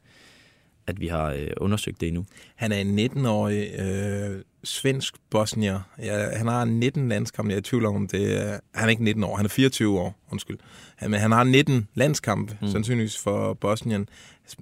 at 0.88 1.00
vi 1.00 1.06
har 1.06 1.30
øh, 1.30 1.46
undersøgt 1.56 2.00
det 2.00 2.06
endnu. 2.08 2.26
Han 2.56 2.72
er 2.72 2.76
en 2.76 2.98
19-årig 2.98 3.80
øh, 3.80 4.42
svensk 4.64 5.14
bosnier. 5.30 5.80
Ja, 5.98 6.36
han 6.36 6.46
har 6.46 6.64
19 6.64 7.08
landskampe. 7.08 7.48
Jeg 7.48 7.54
er 7.54 7.58
i 7.58 7.62
tvivl 7.62 7.86
om, 7.86 8.08
det 8.08 8.44
er... 8.44 8.58
Han 8.74 8.84
er 8.84 8.90
ikke 8.90 9.04
19 9.04 9.24
år, 9.24 9.36
han 9.36 9.44
er 9.44 9.48
24 9.48 10.00
år, 10.00 10.18
undskyld. 10.30 10.58
Han, 10.96 11.10
men 11.10 11.20
han 11.20 11.32
har 11.32 11.44
19 11.44 11.88
landskampe, 11.94 12.58
mm. 12.60 12.68
sandsynligvis 12.68 13.18
for 13.18 13.54
Bosnien. 13.54 14.08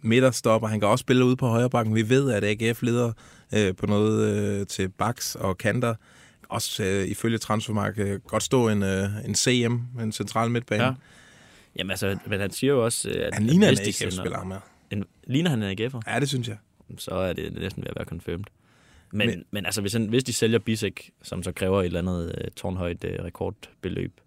Midterstopper. 0.02 0.68
Han 0.68 0.80
kan 0.80 0.88
også 0.88 1.02
spille 1.02 1.24
ude 1.24 1.36
på 1.36 1.46
højre 1.46 1.70
bakken. 1.70 1.94
Vi 1.94 2.08
ved, 2.08 2.32
at 2.32 2.44
AGF 2.44 2.82
leder 2.82 3.12
øh, 3.54 3.76
på 3.76 3.86
noget 3.86 4.28
øh, 4.28 4.66
til 4.66 4.88
baks 4.88 5.34
og 5.34 5.58
kanter. 5.58 5.94
Også 6.48 6.84
øh, 6.84 7.08
ifølge 7.08 7.38
Transfermarkt 7.38 8.00
godt 8.26 8.42
stå 8.42 8.68
en, 8.68 8.82
øh, 8.82 9.08
en 9.24 9.34
CM, 9.34 10.00
en 10.00 10.12
central 10.12 10.50
midtbane. 10.50 10.82
Ja. 10.82 10.88
Ja. 10.88 10.94
Jamen 11.78 11.90
altså, 11.90 12.18
men 12.26 12.40
han 12.40 12.50
siger 12.50 12.72
jo 12.72 12.84
også, 12.84 13.08
øh, 13.08 13.26
at 13.26 13.34
Han 13.34 13.46
ligner 13.46 13.68
en 13.68 13.78
AGF-spiller, 13.78 14.38
ham 14.38 14.50
her. 14.50 14.60
En, 14.90 15.04
ligner 15.26 15.50
han 15.50 15.62
en 15.62 15.78
AGF'er? 15.80 16.00
Ja, 16.12 16.20
det 16.20 16.28
synes 16.28 16.48
jeg. 16.48 16.56
Så 16.98 17.10
er 17.10 17.32
det 17.32 17.52
næsten 17.52 17.82
ved 17.82 17.88
at 17.90 17.96
være 17.96 18.04
confirmed. 18.04 18.44
Men, 19.12 19.28
Men- 19.28 19.44
men, 19.50 19.66
altså, 19.66 19.80
hvis, 19.80 19.92
han, 19.92 20.06
hvis 20.06 20.24
de 20.24 20.32
sælger 20.32 20.58
Bisek, 20.58 21.10
som 21.22 21.42
så 21.42 21.52
kræver 21.52 21.80
et 21.80 21.86
eller 21.86 21.98
andet 21.98 22.34
øh, 22.44 22.50
tårnhøjt 22.50 23.04
øh, 23.04 23.24
rekordbeløb, 23.24 24.20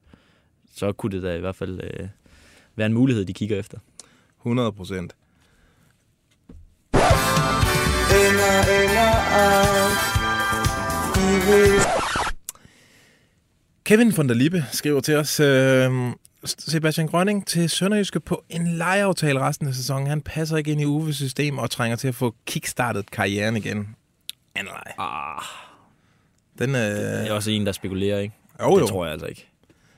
så 0.76 0.92
kunne 0.92 1.12
det 1.12 1.24
da 1.24 1.36
i 1.36 1.40
hvert 1.40 1.56
fald 1.56 1.80
øh, 1.84 2.08
være 2.76 2.86
en 2.86 2.94
mulighed, 2.94 3.26
de 3.26 3.34
kigger 3.34 3.60
efter. 3.60 3.78
100 4.42 4.72
procent. 4.72 5.16
Kevin 13.84 14.12
von 14.18 14.30
der 14.30 14.36
Lippe 14.36 14.66
skriver 14.72 15.00
til 15.02 15.16
os, 15.16 15.40
øh, 15.40 15.92
Sebastian 16.46 17.08
Grønning 17.08 17.48
til 17.48 17.70
Sønderjyske 17.70 18.20
på 18.20 18.44
en 18.50 18.68
lejeaftale 18.68 19.40
resten 19.40 19.68
af 19.68 19.74
sæsonen. 19.74 20.08
Han 20.08 20.22
passer 20.22 20.58
ikke 20.58 20.72
ind 20.72 20.82
i 20.82 20.86
Uves 20.86 21.16
system 21.16 21.58
og 21.58 21.72
trænger 21.72 21.96
til 21.98 22.08
at 22.08 22.16
få 22.16 22.36
kickstartet 22.46 23.12
karrieren 23.12 23.58
igen. 23.58 23.96
Leg. 24.56 24.94
Ah, 24.98 25.42
Den, 26.60 26.70
øh, 26.76 26.82
det 26.82 27.28
er 27.28 27.32
også 27.34 27.52
en, 27.52 27.66
der 27.66 27.72
spekulerer, 27.72 28.20
ikke? 28.20 28.36
jo, 28.62 28.70
jo. 28.70 28.80
Det 28.80 28.88
tror 28.90 29.06
jeg 29.06 29.12
altså 29.12 29.26
ikke. 29.28 29.48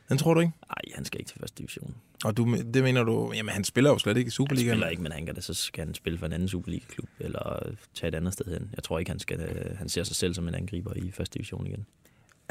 Den 0.09 0.17
tror 0.17 0.33
du 0.33 0.39
ikke? 0.39 0.51
Nej, 0.69 0.95
han 0.95 1.05
skal 1.05 1.19
ikke 1.19 1.29
til 1.29 1.39
første 1.39 1.57
division. 1.57 1.95
Og 2.23 2.37
du, 2.37 2.57
det 2.73 2.83
mener 2.83 3.03
du, 3.03 3.31
jamen 3.35 3.53
han 3.53 3.63
spiller 3.63 3.89
jo 3.89 3.97
slet 3.97 4.17
ikke 4.17 4.27
i 4.27 4.29
Han 4.29 4.31
Superligaen. 4.31 4.73
spiller 4.73 4.87
ikke, 4.87 5.01
men 5.03 5.11
han 5.11 5.25
kan 5.25 5.35
da, 5.35 5.41
så 5.41 5.53
skal 5.53 5.85
han 5.85 5.93
spille 5.93 6.19
for 6.19 6.25
en 6.25 6.33
anden 6.33 6.47
Superliga-klub, 6.49 7.09
eller 7.19 7.59
tage 7.95 8.07
et 8.07 8.15
andet 8.15 8.33
sted 8.33 8.45
hen. 8.45 8.69
Jeg 8.75 8.83
tror 8.83 8.99
ikke, 8.99 9.11
han, 9.11 9.19
skal, 9.19 9.39
øh, 9.41 9.77
han 9.77 9.89
ser 9.89 10.03
sig 10.03 10.15
selv 10.15 10.33
som 10.33 10.47
en 10.47 10.55
angriber 10.55 10.93
i 10.95 11.11
første 11.11 11.33
division 11.33 11.67
igen. 11.67 11.85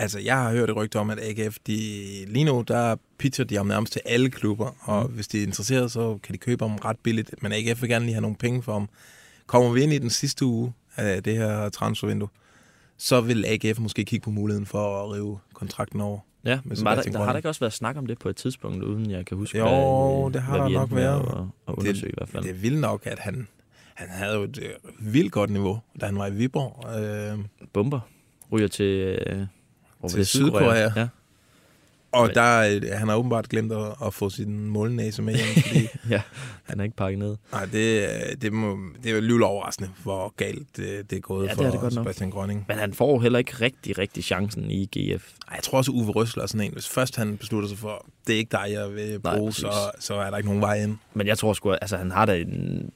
Altså, 0.00 0.18
jeg 0.18 0.36
har 0.36 0.50
hørt 0.50 0.70
et 0.70 0.76
rygte 0.76 0.98
om, 0.98 1.10
at 1.10 1.18
AGF, 1.22 1.56
de, 1.66 1.76
lige 2.26 2.44
nu, 2.44 2.64
der 2.68 2.96
pitcher 3.18 3.44
de 3.44 3.56
ham 3.56 3.66
nærmest 3.66 3.92
til 3.92 4.02
alle 4.04 4.30
klubber, 4.30 4.76
og 4.80 5.06
mm. 5.06 5.14
hvis 5.14 5.28
de 5.28 5.38
er 5.38 5.42
interesseret, 5.42 5.92
så 5.92 6.18
kan 6.22 6.32
de 6.32 6.38
købe 6.38 6.64
ham 6.64 6.76
ret 6.76 6.98
billigt. 6.98 7.42
Men 7.42 7.52
AGF 7.52 7.82
vil 7.82 7.90
gerne 7.90 8.04
lige 8.04 8.14
have 8.14 8.22
nogle 8.22 8.36
penge 8.36 8.62
for 8.62 8.72
ham. 8.72 8.88
Kommer 9.46 9.72
vi 9.72 9.82
ind 9.82 9.92
i 9.92 9.98
den 9.98 10.10
sidste 10.10 10.44
uge 10.44 10.72
af 10.96 11.22
det 11.22 11.36
her 11.36 11.68
transfervindue, 11.68 12.28
så 12.96 13.20
vil 13.20 13.44
AGF 13.46 13.78
måske 13.78 14.04
kigge 14.04 14.24
på 14.24 14.30
muligheden 14.30 14.66
for 14.66 15.04
at 15.04 15.12
rive 15.12 15.38
kontrakten 15.54 16.00
over. 16.00 16.18
Ja, 16.44 16.60
men 16.64 16.70
der, 16.70 16.76
Sebastian 16.76 17.14
der 17.14 17.24
har 17.24 17.32
der 17.32 17.36
ikke 17.36 17.48
også 17.48 17.60
været 17.60 17.72
snak 17.72 17.96
om 17.96 18.06
det 18.06 18.18
på 18.18 18.28
et 18.28 18.36
tidspunkt, 18.36 18.84
uden 18.84 19.10
jeg 19.10 19.26
kan 19.26 19.36
huske, 19.36 19.58
Jo, 19.58 19.64
hvad, 19.64 20.32
det 20.32 20.42
har 20.42 20.56
hvad 20.56 20.70
der 20.70 20.78
nok 20.80 20.94
været. 20.94 21.20
At, 21.20 21.44
at 21.68 21.74
undersøge 21.74 22.10
i 22.10 22.14
hvert 22.16 22.28
fald. 22.28 22.42
Det 22.42 22.50
er 22.50 22.54
vildt 22.54 22.80
nok, 22.80 23.06
at 23.06 23.18
han, 23.18 23.48
han 23.94 24.08
havde 24.08 24.34
jo 24.34 24.42
et 24.42 24.58
øh, 24.62 25.14
vildt 25.14 25.32
godt 25.32 25.50
niveau, 25.50 25.80
da 26.00 26.06
han 26.06 26.18
var 26.18 26.26
i 26.26 26.32
Viborg. 26.32 27.00
Øh, 27.00 27.44
Bomber 27.72 28.00
ryger 28.52 28.68
til, 28.68 29.18
øh, 29.26 29.46
hvor 30.00 30.08
Til 30.08 30.18
det? 30.18 30.26
Sydkorea. 30.26 30.92
Ja. 30.96 31.08
og 32.12 32.34
der, 32.34 32.40
er- 32.40 32.96
han 32.96 33.08
har 33.08 33.16
åbenbart 33.16 33.48
glemt 33.48 33.72
at, 33.72 33.92
at 34.06 34.14
få 34.14 34.30
sin 34.30 34.66
målnæse 34.68 35.22
med 35.22 35.34
hjem, 35.34 35.62
fordi 35.66 35.86
ja, 36.14 36.22
han 36.64 36.80
er 36.80 36.84
ikke 36.84 36.96
pakket 36.96 37.18
ned. 37.18 37.36
Nej, 37.52 37.64
det, 37.64 38.08
det, 38.42 38.52
må, 38.52 38.78
det 39.02 39.06
er 39.06 39.10
jo 39.10 39.16
alligevel 39.16 39.42
overraskende, 39.42 39.90
hvor 40.02 40.34
galt 40.36 40.76
det, 40.76 41.10
det 41.10 41.16
er 41.16 41.20
gået 41.20 41.44
Ja, 41.46 41.48
det 41.50 41.56
for 41.56 41.64
er 41.64 41.70
det 41.70 41.80
godt 41.80 41.94
nok. 41.94 42.04
Sebastian 42.04 42.30
Grønning. 42.30 42.64
Men 42.68 42.78
han 42.78 42.94
får 42.94 43.20
heller 43.20 43.38
ikke 43.38 43.52
rigtig, 43.60 43.98
rigtig 43.98 44.24
chancen 44.24 44.70
i 44.70 44.84
GF. 44.86 45.32
Ej, 45.48 45.54
Jeg 45.54 45.62
tror 45.62 45.78
også, 45.78 45.90
Uwe 45.92 46.10
Røsler 46.10 46.42
er 46.42 46.46
sådan 46.46 46.66
en. 46.66 46.72
Hvis 46.72 46.88
først 46.88 47.16
han 47.16 47.36
beslutter 47.36 47.68
sig 47.68 47.78
for, 47.78 48.06
det 48.26 48.34
er 48.34 48.38
ikke 48.38 48.50
dig, 48.52 48.66
jeg 48.72 48.94
vil 48.94 49.20
Nej, 49.24 49.36
bruge, 49.36 49.48
præcis. 49.50 49.60
så, 49.62 49.90
så 49.98 50.14
er 50.14 50.30
der 50.30 50.36
ikke 50.36 50.48
nogen 50.48 50.62
vej 50.62 50.82
ind. 50.82 50.96
Men 51.14 51.26
jeg 51.26 51.38
tror 51.38 51.52
sgu, 51.52 51.72
altså 51.72 51.96
han 51.96 52.10
har 52.10 52.26
da 52.26 52.36
en, 52.36 52.90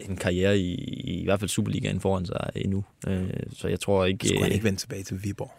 en 0.00 0.16
karriere 0.16 0.58
i, 0.58 0.74
i 1.20 1.24
hvert 1.24 1.40
fald 1.40 1.48
Superligaen 1.48 2.00
foran 2.00 2.26
sig 2.26 2.50
endnu. 2.56 2.84
Øh, 3.06 3.30
så 3.56 3.68
jeg 3.68 3.80
tror 3.80 4.04
ikke... 4.04 4.28
Skulle 4.28 4.42
han 4.42 4.50
øh, 4.50 4.54
ikke 4.54 4.64
vende 4.64 4.78
tilbage 4.78 5.02
til 5.02 5.24
Viborg? 5.24 5.52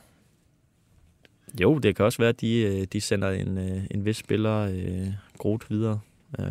Jo, 1.61 1.77
det 1.79 1.95
kan 1.95 2.05
også 2.05 2.17
være, 2.17 2.29
at 2.29 2.41
de, 2.41 2.57
øh, 2.61 2.87
de 2.93 3.01
sender 3.01 3.29
en, 3.29 3.57
øh, 3.57 3.83
en 3.91 4.05
vis 4.05 4.17
spiller 4.17 4.59
øh, 4.59 5.07
Groth 5.37 5.69
videre. 5.71 5.99
Øh, 6.39 6.45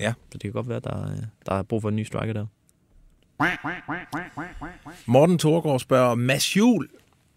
Ja. 0.00 0.12
Så 0.32 0.32
det 0.32 0.40
kan 0.40 0.52
godt 0.52 0.68
være, 0.68 0.76
at 0.76 0.84
der, 0.84 1.10
øh, 1.10 1.16
der 1.46 1.54
er 1.54 1.62
brug 1.62 1.82
for 1.82 1.88
en 1.88 1.96
ny 1.96 2.04
striker 2.04 2.32
der. 2.32 2.46
Morten 5.06 5.38
Thorgård 5.38 5.80
spørger, 5.80 6.14
Mads 6.14 6.56
Juhl, 6.56 6.88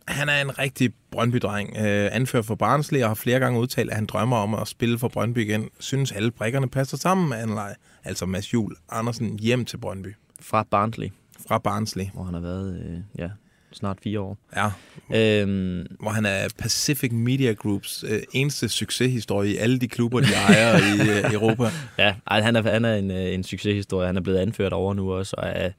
han 0.08 0.30
er 0.30 0.42
en 0.42 0.60
rigtig 0.60 0.94
Brøndby-dreng. 1.12 1.70
Øh, 1.78 2.10
anfører 2.12 2.44
for 2.44 2.56
Barnsley 2.56 3.02
og 3.02 3.08
har 3.10 3.16
flere 3.16 3.40
gange 3.40 3.60
udtalt, 3.60 3.90
at 3.90 3.96
han 3.96 4.06
drømmer 4.06 4.38
om 4.38 4.54
at 4.54 4.68
spille 4.68 5.00
for 5.00 5.08
Brøndby 5.08 5.38
igen. 5.38 5.70
Synes 5.80 6.12
alle 6.12 6.32
brikkerne 6.32 6.70
passer 6.70 6.98
sammen 6.98 7.30
med 7.30 7.38
Anleje. 7.38 7.76
Altså 8.04 8.26
Mads 8.26 8.54
Juhl 8.54 8.76
Andersen 8.90 9.40
hjem 9.40 9.66
til 9.66 9.78
Brøndby 9.78 10.16
Fra 10.42 10.64
Barnsley, 10.72 11.08
fra 11.48 11.58
Barnsley. 11.58 12.06
hvor 12.14 12.24
han 12.24 12.34
har 12.34 12.42
været 12.42 12.82
øh, 12.86 13.00
ja, 13.18 13.30
snart 13.72 13.98
fire 14.04 14.20
år. 14.20 14.38
Ja, 14.56 14.72
Øhm, 15.16 15.86
hvor 16.00 16.10
han 16.10 16.26
er 16.26 16.48
Pacific 16.58 17.12
Media 17.12 17.54
Groups 17.54 18.06
øh, 18.08 18.22
eneste 18.34 18.70
succeshistorie 18.70 19.54
i 19.54 19.58
alle 19.58 19.80
de 19.80 19.88
klubber, 19.88 20.20
de 20.20 20.34
ejer 20.48 20.78
i 20.78 21.10
øh, 21.10 21.34
Europa. 21.34 21.64
ja, 22.04 22.16
ej, 22.28 22.42
han 22.42 22.56
er, 22.56 22.72
han 22.72 22.86
er 22.86 22.96
en, 22.96 23.12
øh, 23.12 23.34
en 23.34 23.44
succeshistorie. 23.44 24.08
Han 24.08 24.18
er 24.18 24.22
blevet 24.22 24.38
anført 24.38 24.74
over 24.74 24.94
nu 24.94 25.14
også, 25.14 25.36
og 25.38 25.48
er 25.48 25.72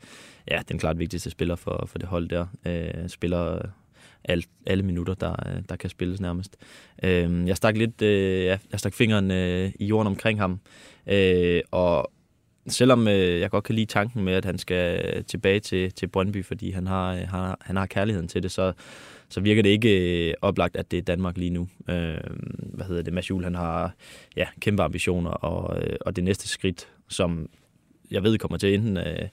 ja, 0.51 0.61
den 0.69 0.79
klart 0.79 0.99
vigtigste 0.99 1.31
spiller 1.31 1.57
for, 1.57 1.85
for 1.91 1.99
det 1.99 2.09
hold 2.09 2.29
der. 2.29 2.47
Øh, 2.67 3.09
spiller 3.09 3.59
alt, 4.25 4.49
alle 4.67 4.83
minutter, 4.83 5.15
der, 5.15 5.31
øh, 5.31 5.63
der 5.69 5.77
kan 5.77 5.91
spilles 5.91 6.21
nærmest. 6.21 6.57
Øh, 7.03 7.49
jeg 7.49 7.57
stak 7.57 7.77
lidt, 7.77 8.03
øh, 8.03 8.45
ja, 8.45 8.59
jeg 8.73 8.81
stak 8.81 8.95
fingeren 8.95 9.31
øh, 9.31 9.73
i 9.81 9.87
jorden 9.87 10.07
omkring 10.07 10.41
ham, 10.41 10.61
øh, 11.07 11.61
og 11.71 12.11
selvom 12.71 13.09
øh, 13.09 13.41
jeg 13.41 13.51
godt 13.51 13.65
kan 13.65 13.75
lide 13.75 13.87
tanken 13.87 14.25
med, 14.25 14.33
at 14.33 14.45
han 14.45 14.59
skal 14.59 15.25
tilbage 15.25 15.61
til, 15.61 15.93
til 15.93 16.07
Brøndby, 16.07 16.45
fordi 16.45 16.71
han 16.71 16.87
har, 16.87 17.15
øh, 17.15 17.21
han, 17.21 17.55
han 17.61 17.77
har 17.77 17.87
kærligheden 17.87 18.29
til 18.29 18.43
det, 18.43 18.51
så, 18.51 18.73
så 19.29 19.41
virker 19.41 19.63
det 19.63 19.71
ikke 19.71 20.29
øh, 20.29 20.35
oplagt, 20.43 20.77
at 20.77 20.91
det 20.91 20.97
er 20.97 21.03
Danmark 21.03 21.37
lige 21.37 21.51
nu. 21.51 21.69
Øh, 21.89 22.19
hvad 22.59 22.87
hedder 22.87 23.03
det? 23.03 23.13
Mads 23.13 23.31
Juhl, 23.31 23.45
han 23.45 23.55
har 23.55 23.95
ja, 24.37 24.47
kæmpe 24.61 24.83
ambitioner, 24.83 25.31
og, 25.31 25.83
øh, 25.83 25.97
og 26.01 26.17
det 26.17 26.25
næste 26.25 26.49
skridt, 26.49 26.89
som 27.09 27.49
jeg 28.11 28.23
ved 28.23 28.39
kommer 28.39 28.59
til 28.59 28.75
enten 28.75 28.97
øh, 28.97 29.29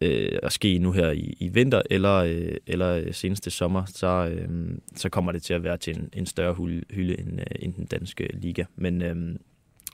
øh, 0.00 0.38
at 0.42 0.52
ske 0.52 0.78
nu 0.78 0.92
her 0.92 1.10
i, 1.10 1.36
i 1.38 1.48
vinter, 1.48 1.82
eller, 1.90 2.14
øh, 2.14 2.56
eller 2.66 3.12
seneste 3.12 3.50
sommer, 3.50 3.84
så, 3.84 4.28
øh, 4.32 4.48
så 4.96 5.08
kommer 5.08 5.32
det 5.32 5.42
til 5.42 5.54
at 5.54 5.64
være 5.64 5.76
til 5.76 5.96
en, 5.96 6.08
en 6.12 6.26
større 6.26 6.54
hylde, 6.54 6.84
hylde 6.90 7.20
end, 7.20 7.40
øh, 7.40 7.46
end 7.58 7.74
den 7.74 7.86
danske 7.86 8.28
liga. 8.32 8.64
Men 8.76 9.02
øh, 9.02 9.36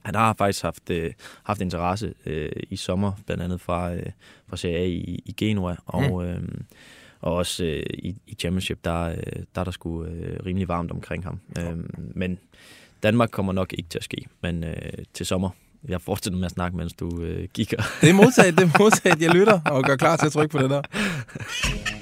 han 0.04 0.14
har 0.14 0.34
faktisk 0.38 0.62
haft, 0.62 0.90
øh, 0.90 1.12
haft 1.42 1.60
interesse 1.60 2.14
øh, 2.26 2.52
i 2.70 2.76
sommer, 2.76 3.12
blandt 3.26 3.42
andet 3.42 3.60
fra, 3.60 3.94
øh, 3.94 4.06
fra 4.48 4.56
Serie 4.56 4.78
A 4.78 4.86
i, 4.86 5.22
i 5.24 5.34
Genua, 5.36 5.76
og, 5.86 6.22
mm. 6.22 6.28
øh, 6.28 6.42
og 7.20 7.34
også 7.34 7.64
øh, 7.64 7.82
i, 7.92 8.16
i 8.26 8.34
Championship, 8.34 8.78
der, 8.84 9.04
øh, 9.08 9.16
der 9.54 9.60
er 9.60 9.64
der 9.64 9.70
sgu 9.70 10.04
øh, 10.04 10.46
rimelig 10.46 10.68
varmt 10.68 10.90
omkring 10.90 11.24
ham. 11.24 11.40
Øh, 11.58 11.78
men 12.14 12.38
Danmark 13.02 13.30
kommer 13.30 13.52
nok 13.52 13.72
ikke 13.72 13.88
til 13.88 13.98
at 13.98 14.04
ske, 14.04 14.26
men 14.42 14.64
øh, 14.64 14.74
til 15.14 15.26
sommer. 15.26 15.50
Jeg 15.88 16.00
fortsætter 16.00 16.38
med 16.38 16.46
at 16.46 16.52
snakke, 16.52 16.76
mens 16.76 16.92
du 16.92 17.22
øh, 17.22 17.48
kigger. 17.48 17.82
Det 18.00 18.10
er 18.10 18.14
modtaget, 18.14 18.58
det 18.58 18.64
er 18.64 18.78
modtaget. 18.78 19.22
Jeg 19.22 19.30
lytter 19.30 19.60
og 19.66 19.84
gør 19.84 19.96
klar 19.96 20.16
til 20.16 20.26
at 20.26 20.32
trykke 20.32 20.52
på 20.52 20.58
det 20.58 20.70
der. 20.70 20.82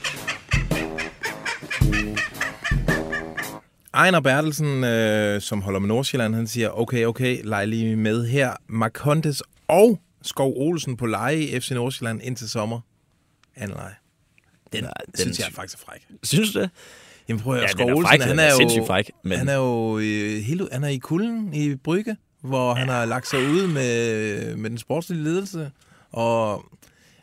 Ejner 3.94 4.20
Bertelsen, 4.20 4.85
øh, 4.85 5.40
som 5.40 5.62
holder 5.62 5.81
med 5.81 5.88
Nordsjælland, 5.88 6.35
han 6.35 6.46
siger, 6.46 6.68
okay, 6.70 7.05
okay, 7.07 7.40
leg 7.44 7.68
lige 7.68 7.96
med 7.96 8.26
her. 8.26 8.52
Marcondes 8.68 9.42
og 9.68 10.00
Skov 10.22 10.52
Olsen 10.57 10.96
på 10.96 11.07
leje 11.07 11.38
i 11.38 11.61
FC 11.61 11.70
Nordsjælland 11.70 12.20
indtil 12.22 12.48
sommer. 12.48 12.81
Anden 13.57 13.76
leje. 13.76 13.94
Den, 14.72 14.85
Nej, 14.85 14.92
den 15.07 15.16
synes 15.16 15.38
jeg 15.38 15.46
er 15.46 15.50
faktisk 15.52 15.78
fræk. 15.78 16.07
Synes 16.22 16.52
du 16.52 16.61
det? 16.61 16.70
Jamen 17.28 17.40
prøv 17.42 17.52
at 17.55 17.59
høre, 17.61 17.68
Ja, 17.68 17.72
Skov 17.72 17.88
er 17.90 17.94
Olsen, 17.94 18.09
fræk, 18.09 18.20
han 18.20 18.38
er, 18.38 18.42
er 18.42 18.76
jo, 18.78 18.85
fræk, 18.87 19.11
men- 19.24 19.38
han 19.38 19.48
er 19.48 19.55
jo 19.55 19.98
øh, 19.98 20.40
helt, 20.42 20.62
han 20.72 20.85
er 20.85 20.88
i 20.88 20.98
kulden 20.98 21.55
i 21.55 21.74
Brygge, 21.76 22.16
hvor 22.42 22.68
ja. 22.68 22.74
han 22.74 22.88
har 22.88 23.05
lagt 23.05 23.28
sig 23.28 23.38
ud 23.40 23.66
med, 23.66 24.57
med 24.57 24.70
den 24.70 24.78
sportslige 24.78 25.22
ledelse. 25.24 25.70
Og 26.11 26.64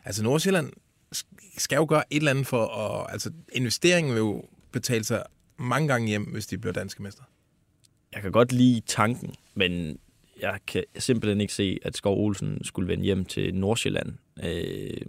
altså 0.04 0.22
Nordsjælland 0.22 0.70
sk- 1.16 1.54
skal 1.58 1.76
jo 1.76 1.86
gøre 1.88 2.02
et 2.10 2.16
eller 2.16 2.30
andet 2.30 2.46
for 2.46 2.66
at... 2.66 3.12
Altså 3.12 3.30
investeringen 3.52 4.12
vil 4.12 4.18
jo 4.18 4.44
betale 4.72 5.04
sig 5.04 5.22
mange 5.60 5.88
gange 5.88 6.08
hjem, 6.08 6.24
hvis 6.24 6.46
de 6.46 6.58
bliver 6.58 6.72
danske 6.72 7.02
mester. 7.02 7.22
Jeg 8.12 8.22
kan 8.22 8.32
godt 8.32 8.52
lide 8.52 8.80
tanken, 8.86 9.34
men 9.54 9.98
jeg 10.40 10.58
kan 10.66 10.84
simpelthen 10.98 11.40
ikke 11.40 11.52
se, 11.52 11.78
at 11.82 11.96
Skov 11.96 12.18
Olsen 12.24 12.64
skulle 12.64 12.88
vende 12.88 13.04
hjem 13.04 13.24
til 13.24 13.54
Nordsjælland. 13.54 14.12
Øh, 14.42 15.00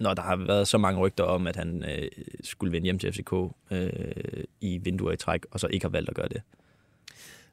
når 0.00 0.14
der 0.14 0.22
har 0.22 0.36
været 0.36 0.68
så 0.68 0.78
mange 0.78 1.00
rygter 1.00 1.24
om, 1.24 1.46
at 1.46 1.56
han 1.56 1.84
øh, 1.84 2.08
skulle 2.44 2.72
vende 2.72 2.84
hjem 2.84 2.98
til 2.98 3.12
FCK 3.12 3.32
øh, 3.70 4.44
i 4.60 4.78
vinduer 4.78 5.12
i 5.12 5.16
træk, 5.16 5.46
og 5.50 5.60
så 5.60 5.66
ikke 5.66 5.84
har 5.84 5.90
valgt 5.90 6.08
at 6.08 6.14
gøre 6.14 6.28
det. 6.28 6.42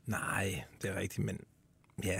Nej, 0.05 0.63
det 0.81 0.89
er 0.89 0.99
rigtigt, 0.99 1.25
men 1.25 1.39
ja. 2.03 2.19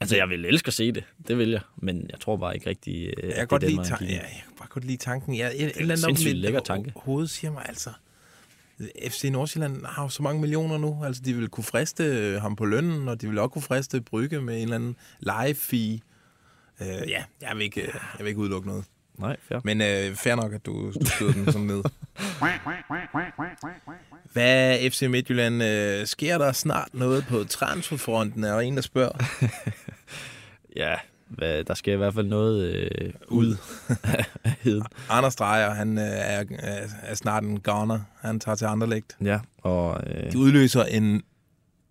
Altså, 0.00 0.16
jeg 0.16 0.28
vil 0.28 0.44
elske 0.44 0.66
at 0.68 0.74
se 0.74 0.92
det. 0.92 1.04
Det 1.28 1.38
vil 1.38 1.50
jeg. 1.50 1.60
Men 1.76 2.06
jeg 2.12 2.20
tror 2.20 2.36
bare 2.36 2.54
ikke 2.54 2.66
rigtig, 2.70 3.06
øh, 3.06 3.24
Jeg 3.28 3.34
kan, 3.34 3.40
det 3.40 3.48
godt 3.48 3.64
er 3.64 3.68
lide 3.68 3.78
den 3.82 3.90
vej, 3.90 3.98
tan- 3.98 4.04
han 4.06 4.08
ja, 4.08 4.22
jeg 4.22 4.42
kan 4.46 4.54
bare 4.58 4.68
godt 4.68 4.84
lide 4.84 4.96
tanken. 4.96 5.36
Jeg, 5.36 5.46
et, 5.48 5.54
et 5.54 5.62
en 5.62 5.80
eller 5.80 5.94
andet 5.94 6.04
om 6.04 6.08
sindssygt 6.16 6.36
lækker 6.36 6.60
tanke. 6.60 6.92
hoved 6.96 7.26
siger 7.26 7.50
mig 7.52 7.64
altså... 7.68 7.90
FC 9.08 9.24
Nordsjælland 9.32 9.84
har 9.86 10.02
jo 10.02 10.08
så 10.08 10.22
mange 10.22 10.40
millioner 10.40 10.78
nu. 10.78 11.04
Altså, 11.04 11.22
de 11.22 11.34
vil 11.34 11.48
kunne 11.48 11.64
friste 11.64 12.04
øh, 12.04 12.42
ham 12.42 12.56
på 12.56 12.64
lønnen, 12.64 13.08
og 13.08 13.20
de 13.20 13.28
vil 13.28 13.38
også 13.38 13.48
kunne 13.48 13.62
friste 13.62 14.00
Brygge 14.00 14.40
med 14.40 14.56
en 14.56 14.62
eller 14.62 14.74
anden 14.74 14.96
live-fee. 15.20 16.00
Uh, 16.80 16.86
ja, 16.86 17.24
jeg 17.40 17.56
vil, 17.56 17.62
ikke, 17.62 17.80
øh, 17.80 17.94
jeg 17.94 18.18
vil 18.18 18.26
ikke 18.26 18.40
udelukke 18.40 18.68
noget. 18.68 18.84
Nej, 19.18 19.36
fair. 19.48 19.60
Men 19.64 19.80
uh, 19.80 20.16
fair 20.16 20.34
nok, 20.34 20.52
at 20.52 20.66
du, 20.66 20.92
du 20.92 21.06
skyder 21.06 21.32
den 21.32 21.52
sådan 21.52 21.66
ned. 21.66 21.82
Hvad 24.32 24.90
FC 24.90 25.02
Midtjylland? 25.02 25.54
Uh, 25.54 26.06
sker 26.06 26.38
der 26.38 26.52
snart 26.52 26.88
noget 26.92 27.24
på 27.28 27.44
transferfronten? 27.44 28.44
Er 28.44 28.52
der 28.52 28.60
en, 28.60 28.76
der 28.76 28.82
spørger? 28.82 29.24
Ja, 30.76 30.94
hvad 31.38 31.64
der 31.64 31.74
sker 31.74 31.92
i 31.92 31.96
hvert 31.96 32.14
fald 32.14 32.26
noget 32.26 32.64
øh, 32.74 33.12
ud 33.28 33.56
af 34.02 34.24
heden. 34.60 34.82
Anders 35.10 35.36
Dreyer, 35.36 35.70
han 35.70 35.98
øh, 35.98 36.04
er, 36.04 36.44
er, 36.58 36.86
er 37.02 37.14
snart 37.14 37.42
en 37.44 37.60
goner. 37.60 38.00
Han 38.20 38.40
tager 38.40 38.56
til 38.56 38.64
Anderlecht. 38.64 39.16
Ja, 39.24 39.40
og 39.58 40.00
øh, 40.06 40.32
De 40.32 40.38
udløser 40.38 40.84
en, 40.84 41.22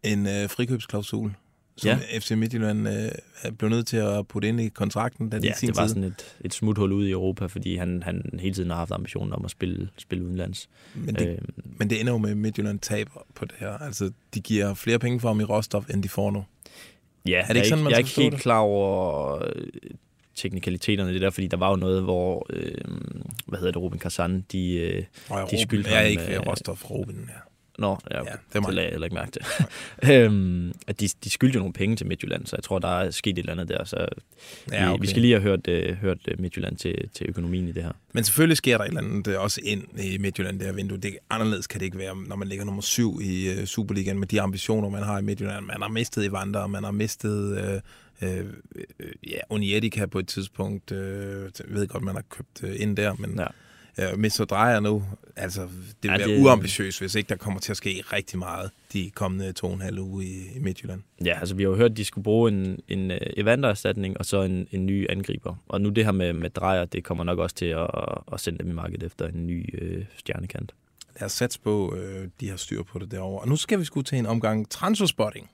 en 0.03 0.27
øh, 0.27 0.49
frikøbsklausul, 0.49 1.33
som 1.77 1.87
Ja. 1.89 2.19
FC 2.19 2.31
Midtjylland 2.31 2.87
øh, 2.89 3.51
blev 3.57 3.69
nødt 3.69 3.87
til 3.87 3.97
at 3.97 4.27
putte 4.27 4.47
ind 4.47 4.61
i 4.61 4.69
kontrakten, 4.69 5.29
da 5.29 5.39
de 5.39 5.47
ja, 5.47 5.53
sin 5.53 5.67
det 5.69 5.77
var 5.77 5.83
tid. 5.83 5.89
sådan 5.89 6.03
et, 6.03 6.35
et 6.41 6.53
smuthul 6.53 6.91
ud 6.91 7.05
i 7.07 7.11
Europa, 7.11 7.45
fordi 7.45 7.75
han, 7.75 8.03
han 8.03 8.29
hele 8.39 8.55
tiden 8.55 8.69
har 8.69 8.77
haft 8.77 8.91
ambitionen 8.91 9.33
om 9.33 9.45
at 9.45 9.51
spille, 9.51 9.89
spille 9.97 10.23
udenlands. 10.25 10.69
Men 10.95 11.15
det, 11.15 11.27
Øh, 11.27 11.37
men 11.77 11.89
det 11.89 11.99
ender 12.01 12.11
jo 12.13 12.17
med, 12.17 12.29
at 12.31 12.37
Midtjylland 12.37 12.79
taber 12.79 13.25
på 13.35 13.45
det 13.45 13.55
her. 13.59 13.69
Altså, 13.77 14.11
de 14.33 14.41
giver 14.41 14.73
flere 14.73 14.99
penge 14.99 15.19
for 15.19 15.27
ham 15.27 15.39
i 15.39 15.43
råstof, 15.43 15.89
end 15.89 16.03
de 16.03 16.09
får 16.09 16.31
nu. 16.31 16.43
Ja, 17.27 17.41
det 17.47 17.49
ikke 17.49 17.57
jeg, 17.59 17.65
sådan, 17.65 17.83
man 17.83 17.91
jeg 17.91 17.95
er 17.95 17.99
ikke 17.99 18.09
helt 18.21 18.33
det? 18.33 18.41
klar 18.41 18.59
over 18.59 19.35
øh, 19.55 19.65
teknikaliteterne 20.35 21.09
i 21.11 21.13
det 21.13 21.21
der, 21.21 21.29
fordi 21.29 21.47
der 21.47 21.57
var 21.57 21.69
jo 21.69 21.75
noget, 21.75 22.03
hvor, 22.03 22.45
øh, 22.49 22.75
hvad 23.45 23.59
hedder 23.59 23.71
det, 23.71 23.81
Ruben 23.81 23.99
Kazan, 23.99 24.45
de, 24.51 24.73
øh, 24.75 25.03
De 25.51 25.61
skyldte 25.61 25.89
jeg 25.89 25.97
er 25.97 26.01
ham, 26.01 26.11
ikke 26.11 26.35
øh, 26.35 26.47
råstof 26.47 26.89
Ruben. 26.91 27.29
Ja. 27.29 27.39
Nå, 27.77 27.97
ja, 28.11 28.17
Ja, 28.17 28.23
ja 28.23 28.31
det 28.31 28.39
det, 28.53 28.55
er 28.55 28.61
det 28.61 28.73
lagde 28.73 28.87
jeg 28.87 28.91
heller 28.91 29.05
ikke 29.05 29.15
mærke 29.15 29.31
til. 29.31 29.41
øhm, 30.13 30.73
at 30.87 30.99
de, 30.99 31.09
de 31.23 31.29
skyldte 31.29 31.55
jo 31.55 31.59
nogle 31.59 31.73
penge 31.73 31.95
til 31.95 32.07
Midtjylland, 32.07 32.45
så 32.45 32.55
jeg 32.55 32.63
tror, 32.63 32.79
der 32.79 32.87
er 32.87 33.11
sket 33.11 33.31
et 33.31 33.39
eller 33.39 33.51
andet 33.51 33.69
der. 33.69 33.83
Så 33.83 34.07
Ja, 34.71 34.85
vi, 34.85 34.91
okay. 34.91 35.01
vi 35.01 35.07
skal 35.07 35.21
lige 35.21 35.33
have 35.33 35.41
hørt, 35.41 35.67
øh, 35.67 35.95
hørt 35.95 36.17
øh, 36.27 36.39
Midtjylland 36.39 36.77
til, 36.77 37.09
til 37.13 37.25
økonomien 37.29 37.67
i 37.67 37.71
det 37.71 37.83
her. 37.83 37.91
Men 38.13 38.23
selvfølgelig 38.23 38.57
sker 38.57 38.77
der 38.77 38.85
et 38.85 38.87
eller 38.87 39.01
andet 39.01 39.27
øh, 39.27 39.41
også 39.41 39.61
ind 39.63 39.99
i 39.99 40.17
Midtjylland, 40.17 40.59
det 40.59 40.67
her 40.67 40.73
vindue. 40.73 40.97
Det, 40.97 41.17
anderledes 41.29 41.67
kan 41.67 41.79
det 41.79 41.85
ikke 41.85 41.97
være, 41.97 42.15
når 42.27 42.35
man 42.35 42.47
ligger 42.47 42.65
nummer 42.65 42.81
syv 42.81 43.19
i 43.23 43.59
uh, 43.59 43.65
Superligaen 43.65 44.19
med 44.19 44.27
de 44.27 44.41
ambitioner, 44.41 44.89
man 44.89 45.03
har 45.03 45.19
i 45.19 45.21
Midtjylland. 45.21 45.65
Man 45.65 45.81
har 45.81 45.89
mistet 45.89 46.25
Evander, 46.25 46.67
man 46.67 46.83
har 46.83 46.91
mistet 46.91 47.57
øh, 47.57 47.81
øh, 48.21 48.45
øh, 48.99 49.11
ja, 49.27 49.39
Unietica 49.49 50.05
på 50.05 50.19
et 50.19 50.27
tidspunkt. 50.27 50.91
Øh, 50.91 51.51
jeg 51.59 51.65
ved 51.67 51.87
godt, 51.87 52.03
man 52.03 52.15
har 52.15 52.23
købt 52.29 52.63
øh, 52.63 52.75
ind 52.81 52.97
der, 52.97 53.13
men 53.13 53.39
Ja. 53.39 53.47
Ja. 53.97 54.11
øh, 54.11 54.19
mister 54.19 54.45
drejer 54.45 54.79
nu. 54.79 55.03
Altså, 55.35 55.61
det 55.61 55.69
vil 56.01 56.11
Ja, 56.11 56.17
være 56.17 56.27
det- 56.27 56.43
uambitiøst, 56.43 56.99
hvis 56.99 57.15
ikke 57.15 57.29
der 57.29 57.35
kommer 57.35 57.59
til 57.59 57.71
at 57.71 57.77
ske 57.77 58.03
rigtig 58.13 58.39
meget 58.39 58.69
de 58.93 59.11
kommende 59.15 59.51
to 59.51 59.67
og 59.67 59.73
en 59.73 59.81
halv 59.81 59.99
uge 59.99 60.25
i, 60.25 60.45
i 60.55 60.59
Midtjylland. 60.59 61.01
Ja, 61.25 61.39
altså 61.39 61.55
vi 61.55 61.63
har 61.63 61.69
jo 61.69 61.75
hørt, 61.75 61.91
at 61.91 61.97
de 61.97 62.05
skulle 62.05 62.23
bruge 62.23 62.51
en, 62.51 62.79
en 62.87 63.11
uh, 63.11 63.17
Evander-erstatning 63.37 64.17
og 64.17 64.25
så 64.25 64.41
en, 64.41 64.67
en 64.71 64.85
ny 64.85 65.05
angriber. 65.09 65.55
Og 65.67 65.81
nu 65.81 65.89
det 65.89 66.05
her 66.05 66.11
med, 66.11 66.33
med 66.33 66.49
drejer, 66.49 66.85
det 66.85 67.03
kommer 67.03 67.23
nok 67.23 67.39
også 67.39 67.55
til 67.55 67.65
at, 67.65 67.87
at 68.33 68.39
sende 68.39 68.59
dem 68.59 68.69
i 68.69 68.73
markedet 68.73 69.03
efter 69.03 69.27
en 69.27 69.47
ny 69.47 69.69
øh, 69.81 70.05
stjernekant. 70.17 70.71
Lad 71.19 71.25
os 71.25 71.31
satse 71.31 71.59
på, 71.59 71.95
øh, 71.95 72.27
de 72.39 72.49
har 72.49 72.57
styr 72.57 72.83
på 72.83 72.99
det 72.99 73.11
derovre. 73.11 73.41
Og 73.41 73.47
nu 73.47 73.55
skal 73.55 73.79
vi 73.79 73.85
sgu 73.85 74.01
til 74.01 74.17
en 74.17 74.25
omgang 74.25 74.69
transferspotting. 74.69 75.49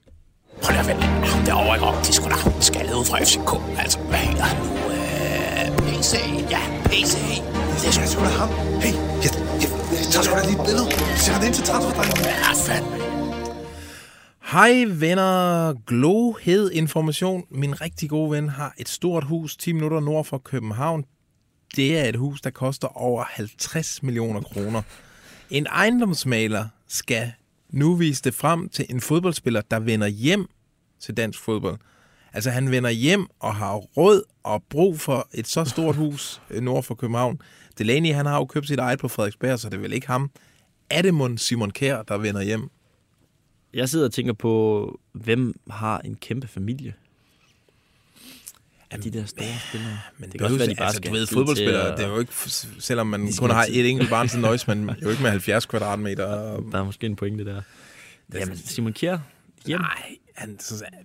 Hold 0.63 0.85
da 0.87 0.93
vel, 0.93 1.03
ham 1.03 1.45
derovre 1.45 1.75
ikke 1.75 1.85
er 2.09 2.11
sgu 2.11 2.25
da 2.29 2.33
ham 2.33 2.61
skaldet 2.61 2.93
ud 2.93 3.05
fra 3.05 3.19
FCK. 3.23 3.79
Altså, 3.79 3.99
hvad 3.99 4.17
hedder 4.17 4.43
han 4.43 4.57
nu? 4.65 4.98
Øh, 5.99 6.03
PC, 6.05 6.15
ja, 6.49 6.59
PC. 6.85 7.15
Det 7.81 8.03
er 8.03 8.07
sgu 8.07 8.21
da 8.21 8.25
ham. 8.25 8.49
Hey, 8.81 8.93
jeg, 8.93 9.31
jeg, 9.61 9.69
jeg 9.91 10.07
tager 10.11 10.23
sgu 10.23 10.35
da 10.35 10.41
lige 10.41 10.59
et 10.59 10.65
billede. 10.65 10.87
Sæt 11.17 11.35
det 11.41 11.45
ind 11.47 11.53
til 11.53 11.63
transferdrengen. 11.63 12.17
Ja, 12.25 12.53
fandme. 12.67 12.97
Hej 14.51 14.85
venner, 14.87 15.73
glohed 15.85 16.71
information. 16.71 17.43
Min 17.51 17.81
rigtig 17.81 18.09
gode 18.09 18.31
ven 18.31 18.49
har 18.49 18.73
et 18.77 18.89
stort 18.89 19.23
hus 19.23 19.57
10 19.57 19.71
minutter 19.71 19.99
nord 19.99 20.25
for 20.25 20.37
København. 20.37 21.05
Det 21.75 21.99
er 21.99 22.05
et 22.05 22.15
hus, 22.15 22.41
der 22.41 22.49
koster 22.49 22.87
over 22.87 23.23
50 23.27 24.03
millioner 24.03 24.41
kroner. 24.41 24.81
En 25.49 25.65
ejendomsmaler 25.65 26.65
skal 26.87 27.31
nu 27.69 27.95
vise 27.95 28.23
det 28.23 28.33
frem 28.33 28.69
til 28.69 28.85
en 28.89 29.01
fodboldspiller, 29.01 29.61
der 29.61 29.79
vender 29.79 30.07
hjem 30.07 30.49
til 30.99 31.17
dansk 31.17 31.39
fodbold. 31.39 31.77
Altså 32.33 32.49
han 32.49 32.71
vender 32.71 32.89
hjem 32.89 33.27
og 33.39 33.55
har 33.55 33.75
råd 33.75 34.23
og 34.43 34.63
brug 34.69 34.99
for 34.99 35.27
et 35.33 35.47
så 35.47 35.65
stort 35.65 35.95
hus 36.03 36.41
øh, 36.49 36.61
nord 36.61 36.83
for 36.83 36.95
København. 36.95 37.41
Delaney 37.77 38.13
han 38.13 38.25
har 38.25 38.35
jo 38.35 38.45
købt 38.45 38.67
sit 38.67 38.79
eget 38.79 38.99
på 38.99 39.07
Frederiksberg, 39.07 39.59
så 39.59 39.69
det 39.69 39.77
er 39.77 39.81
vel 39.81 39.93
ikke 39.93 40.07
ham. 40.07 40.31
Er 40.89 41.01
det 41.01 41.13
mon 41.13 41.37
Simon 41.37 41.71
Kjær, 41.71 42.01
der 42.01 42.17
vender 42.17 42.41
hjem? 42.41 42.69
Jeg 43.73 43.89
sidder 43.89 44.05
og 44.05 44.11
tænker 44.13 44.33
på, 44.33 44.99
hvem 45.11 45.59
har 45.69 45.99
en 45.99 46.15
kæmpe 46.15 46.47
familie? 46.47 46.93
Af 48.91 49.01
de 49.01 49.11
der 49.11 49.25
store 49.25 49.47
spillere. 49.69 49.99
Men 50.17 50.31
det 50.31 50.39
kan 50.39 50.45
også 50.45 50.57
være, 50.57 50.67
de 50.67 50.75
bare 50.75 50.87
altså, 50.87 51.01
du 51.01 51.11
ved, 51.11 51.27
fodboldspillere, 51.27 51.97
det 51.97 52.05
er 52.05 52.09
jo 52.09 52.19
ikke, 52.19 52.33
selvom 52.79 53.07
man 53.07 53.29
kun 53.39 53.49
har 53.49 53.65
et 53.69 53.89
enkelt 53.89 54.09
barn 54.09 54.27
til 54.27 54.39
nøjes, 54.39 54.67
men 54.67 54.91
jo 55.01 55.09
ikke 55.09 55.21
med 55.21 55.29
70 55.29 55.65
kvadratmeter. 55.65 56.27
Der 56.71 56.79
er 56.79 56.83
måske 56.83 57.05
en 57.05 57.15
pointe 57.15 57.45
der. 57.45 57.61
Jamen, 58.33 58.57
Simon 58.57 58.93
Kjær, 58.93 59.17
hjem. 59.65 59.79
Nej, 59.79 60.17
han, 60.39 60.59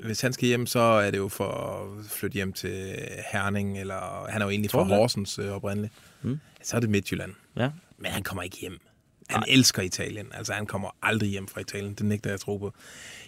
hvis 0.05 0.21
han 0.21 0.33
skal 0.33 0.49
hjem, 0.49 0.67
så 0.67 0.81
er 0.81 1.11
det 1.11 1.19
jo 1.19 1.29
for 1.29 1.49
at 1.51 2.05
flytte 2.07 2.35
hjem 2.35 2.53
til 2.53 2.97
Herning, 3.33 3.81
eller 3.81 4.27
han 4.31 4.41
er 4.43 4.47
jo 4.47 4.51
egentlig 4.51 4.71
fra? 4.71 4.83
Horsens 4.83 5.39
øh, 5.39 5.51
oprindeligt. 5.51 5.93
Mm. 6.23 6.41
Så 6.63 6.77
er 6.77 6.81
det 6.81 6.91
Midtjylland. 6.91 7.33
Ja. 7.57 7.71
Men 7.99 8.11
han 8.13 8.23
kommer 8.23 8.43
ikke 8.43 8.57
hjem. 8.57 8.79
Han 9.29 9.41
Nej. 9.41 9.47
elsker 9.49 9.83
Italien. 9.83 10.27
Altså, 10.35 10.53
han 10.53 10.67
kommer 10.67 10.97
aldrig 11.03 11.31
hjem 11.31 11.49
fra 11.49 11.61
Italien. 11.61 11.95
Det 11.95 12.07
nægter 12.07 12.31
jeg 12.31 12.35
at 12.35 12.41
tro 12.41 12.57
på. 12.57 12.73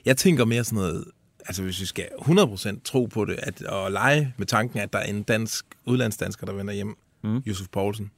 Jeg 0.04 0.16
tænker 0.16 0.44
mere 0.44 0.64
sådan 0.64 0.76
noget... 0.76 1.04
Altså, 1.46 1.62
hvis 1.62 1.80
vi 1.80 1.86
skal 1.86 2.08
100% 2.20 2.80
tro 2.84 3.04
på 3.06 3.24
det, 3.24 3.38
at, 3.42 3.62
og 3.62 3.92
lege 3.92 4.34
med 4.36 4.46
tanken, 4.46 4.78
at 4.78 4.92
der 4.92 4.98
er 4.98 5.04
en 5.04 5.22
dansk 5.22 5.64
udlandsdansker, 5.84 6.46
der 6.46 6.52
vender 6.52 6.74
hjem. 6.74 6.96
Mm. 7.24 7.38
Josef 7.38 7.66
Poulsen. 7.72 8.10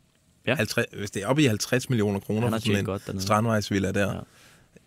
Ja. 0.46 0.54
50, 0.54 0.86
hvis 0.98 1.10
det 1.10 1.22
er 1.22 1.26
oppe 1.26 1.42
i 1.42 1.46
50 1.46 1.88
millioner 1.90 2.20
kroner 2.20 2.50
for 2.50 2.58
sådan 2.58 2.76
en 2.76 2.84
godt 2.84 3.06
dernede. 3.06 3.22
strandvejsvilla 3.24 3.92
der. 3.92 4.14
Ja. 4.14 4.20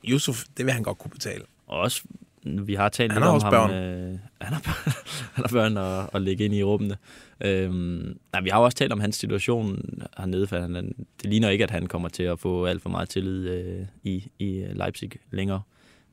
Yusuf, 0.06 0.44
det 0.58 0.66
vil 0.66 0.74
han 0.74 0.84
godt 0.84 0.98
kunne 0.98 1.12
betale. 1.12 1.44
Og 1.68 1.80
også, 1.80 2.02
vi 2.44 2.74
har 2.74 2.90
talt 2.90 3.12
Han 3.12 3.22
lidt 3.22 3.30
om 3.30 3.42
ham. 3.42 3.52
børn. 3.52 3.72
Øh, 3.72 4.20
han, 4.42 4.54
har 4.54 4.62
børn 4.62 4.94
han 5.36 5.46
har 5.46 5.50
børn 5.52 5.78
at, 5.78 6.10
at 6.14 6.22
lægge 6.22 6.46
ind 6.46 6.54
i 6.54 6.64
rummene. 6.64 6.98
Øhm, 7.44 8.18
nej, 8.34 8.42
vi 8.42 8.50
har 8.50 8.60
også 8.60 8.78
talt 8.78 8.94
om 8.94 9.00
hans 9.00 9.16
situation 9.16 9.80
hernede, 10.18 10.48
for 10.48 10.60
han, 10.60 10.74
det 11.22 11.30
ligner 11.30 11.50
ikke, 11.50 11.64
at 11.64 11.72
han 11.72 11.88
kommer 11.88 12.10
til 12.10 12.24
at 12.24 12.40
få 12.40 12.66
alt 12.66 12.82
for 12.82 12.90
meget 12.90 13.10
tillid 13.10 13.50
øh, 13.50 13.86
i, 14.04 14.28
i 14.40 14.66
Leipzig 14.74 15.12
længere. 15.32 15.62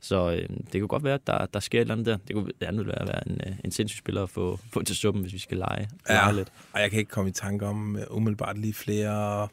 Så 0.01 0.31
øh, 0.31 0.49
det 0.73 0.81
kunne 0.81 0.87
godt 0.87 1.03
være, 1.03 1.13
at 1.13 1.27
der, 1.27 1.45
der 1.45 1.59
sker 1.59 1.77
et 1.79 1.81
eller 1.81 1.93
andet 1.93 2.05
der. 2.05 2.17
Det 2.27 2.35
kunne 2.35 2.45
ville 2.61 2.87
være, 2.87 3.07
være 3.07 3.27
en, 3.27 3.41
øh, 3.47 3.53
en 3.63 3.71
sindssyg 3.71 3.97
spiller 3.97 4.23
at 4.23 4.29
få, 4.29 4.59
få 4.73 4.83
til 4.83 4.95
suppen, 4.95 5.21
hvis 5.23 5.33
vi 5.33 5.39
skal 5.39 5.57
lege, 5.57 5.87
lege 6.09 6.25
Ja, 6.25 6.31
lidt. 6.31 6.51
og 6.73 6.81
jeg 6.81 6.89
kan 6.89 6.99
ikke 6.99 7.11
komme 7.11 7.29
i 7.29 7.33
tanke 7.33 7.65
om 7.65 7.95
uh, 8.09 8.17
umiddelbart 8.17 8.57
lige 8.57 8.73
flere... 8.73 9.47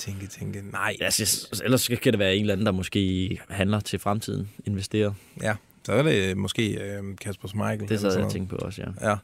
Tænke, 0.00 0.26
tænke, 0.26 0.62
nej. 0.72 0.96
Ja, 1.00 1.10
så, 1.10 1.60
ellers 1.64 1.80
skal 1.80 2.12
det 2.12 2.18
være 2.18 2.34
en 2.34 2.40
eller 2.40 2.52
anden, 2.52 2.66
der 2.66 2.72
måske 2.72 3.40
handler 3.48 3.80
til 3.80 3.98
fremtiden, 3.98 4.50
investerer. 4.66 5.12
Ja, 5.42 5.54
så 5.84 5.92
er 5.92 6.02
det 6.02 6.36
måske 6.36 6.98
uh, 7.00 7.16
Kasper 7.16 7.48
Schmeichel. 7.48 7.80
Det 7.80 7.90
eller 7.90 8.10
sad 8.10 8.16
jeg 8.16 8.26
og 8.26 8.32
tænkte 8.32 8.56
på 8.56 8.64
også, 8.64 8.82
ja. 8.82 9.10
Ja. 9.10 9.16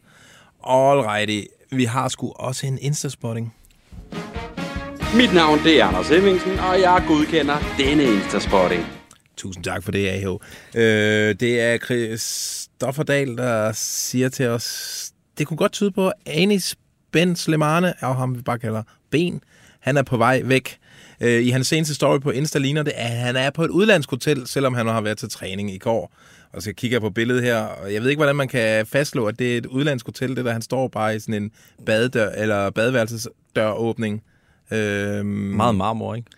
Alrighty. 0.64 1.46
Vi 1.70 1.84
har 1.84 2.08
sgu 2.08 2.32
også 2.32 2.66
en 2.66 2.78
Instaspotting. 2.80 3.54
Mit 5.16 5.34
navn 5.34 5.58
det 5.64 5.80
er 5.80 5.84
Anders 5.84 6.08
Hemmingsen, 6.08 6.58
og 6.58 6.80
jeg 6.80 7.04
godkender 7.08 7.56
denne 7.78 8.02
Instaspotting. 8.02 8.86
Tusind 9.36 9.64
tak 9.64 9.82
for 9.82 9.92
det, 9.92 10.08
AH. 10.08 10.26
Øh, 10.74 11.34
det 11.40 11.60
er 11.60 11.78
Christoffer 11.78 13.02
Dahl, 13.02 13.36
der 13.36 13.72
siger 13.72 14.28
til 14.28 14.46
os, 14.46 15.10
det 15.38 15.46
kunne 15.46 15.56
godt 15.56 15.72
tyde 15.72 15.90
på, 15.90 16.08
at 16.08 16.14
Anis 16.26 16.76
Ben 17.16 17.36
Slemane, 17.36 17.94
og 18.02 18.16
ham 18.16 18.36
vi 18.36 18.42
bare 18.42 18.58
kalder 18.58 18.82
Ben, 19.10 19.40
han 19.80 19.96
er 19.96 20.02
på 20.02 20.16
vej 20.16 20.42
væk. 20.44 20.78
Øh, 21.20 21.42
I 21.42 21.50
hans 21.50 21.66
seneste 21.66 21.94
story 21.94 22.18
på 22.20 22.30
Insta 22.30 22.58
ligner 22.58 22.82
det, 22.82 22.92
at 22.96 23.10
han 23.10 23.36
er 23.36 23.50
på 23.50 23.64
et 23.64 23.70
udlandsk 23.70 24.10
hotel, 24.10 24.46
selvom 24.46 24.74
han 24.74 24.86
har 24.86 25.00
været 25.00 25.18
til 25.18 25.30
træning 25.30 25.74
i 25.74 25.78
går. 25.78 26.12
Og 26.52 26.62
så 26.62 26.72
kigger 26.72 26.94
jeg 26.94 27.00
på 27.00 27.10
billedet 27.10 27.42
her, 27.42 27.56
og 27.56 27.94
jeg 27.94 28.02
ved 28.02 28.10
ikke, 28.10 28.18
hvordan 28.18 28.36
man 28.36 28.48
kan 28.48 28.86
fastslå, 28.86 29.26
at 29.26 29.38
det 29.38 29.54
er 29.54 29.58
et 29.58 29.66
udlandsk 29.66 30.06
hotel, 30.06 30.36
det 30.36 30.44
der 30.44 30.52
han 30.52 30.62
står 30.62 30.88
bare 30.88 31.16
i 31.16 31.18
sådan 31.18 31.42
en 31.42 31.50
badedør, 31.86 32.28
eller 32.28 32.70
badeværelsesdøråbning. 32.70 34.22
Øhm, 34.70 35.26
Meget 35.26 35.74
marmor, 35.74 36.14
ikke? 36.14 36.28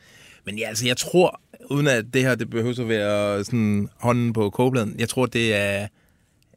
men 0.44 0.58
ja, 0.58 0.68
altså, 0.68 0.86
jeg 0.86 0.96
tror, 0.96 1.40
uden 1.70 1.86
at 1.86 2.04
det 2.14 2.22
her, 2.22 2.34
det 2.34 2.50
behøver 2.50 2.80
at 2.80 2.88
være 2.88 3.44
sådan 3.44 3.88
hånden 4.00 4.32
på 4.32 4.50
kogebladen, 4.50 4.94
jeg 4.98 5.08
tror, 5.08 5.26
det 5.26 5.54
er, 5.54 5.86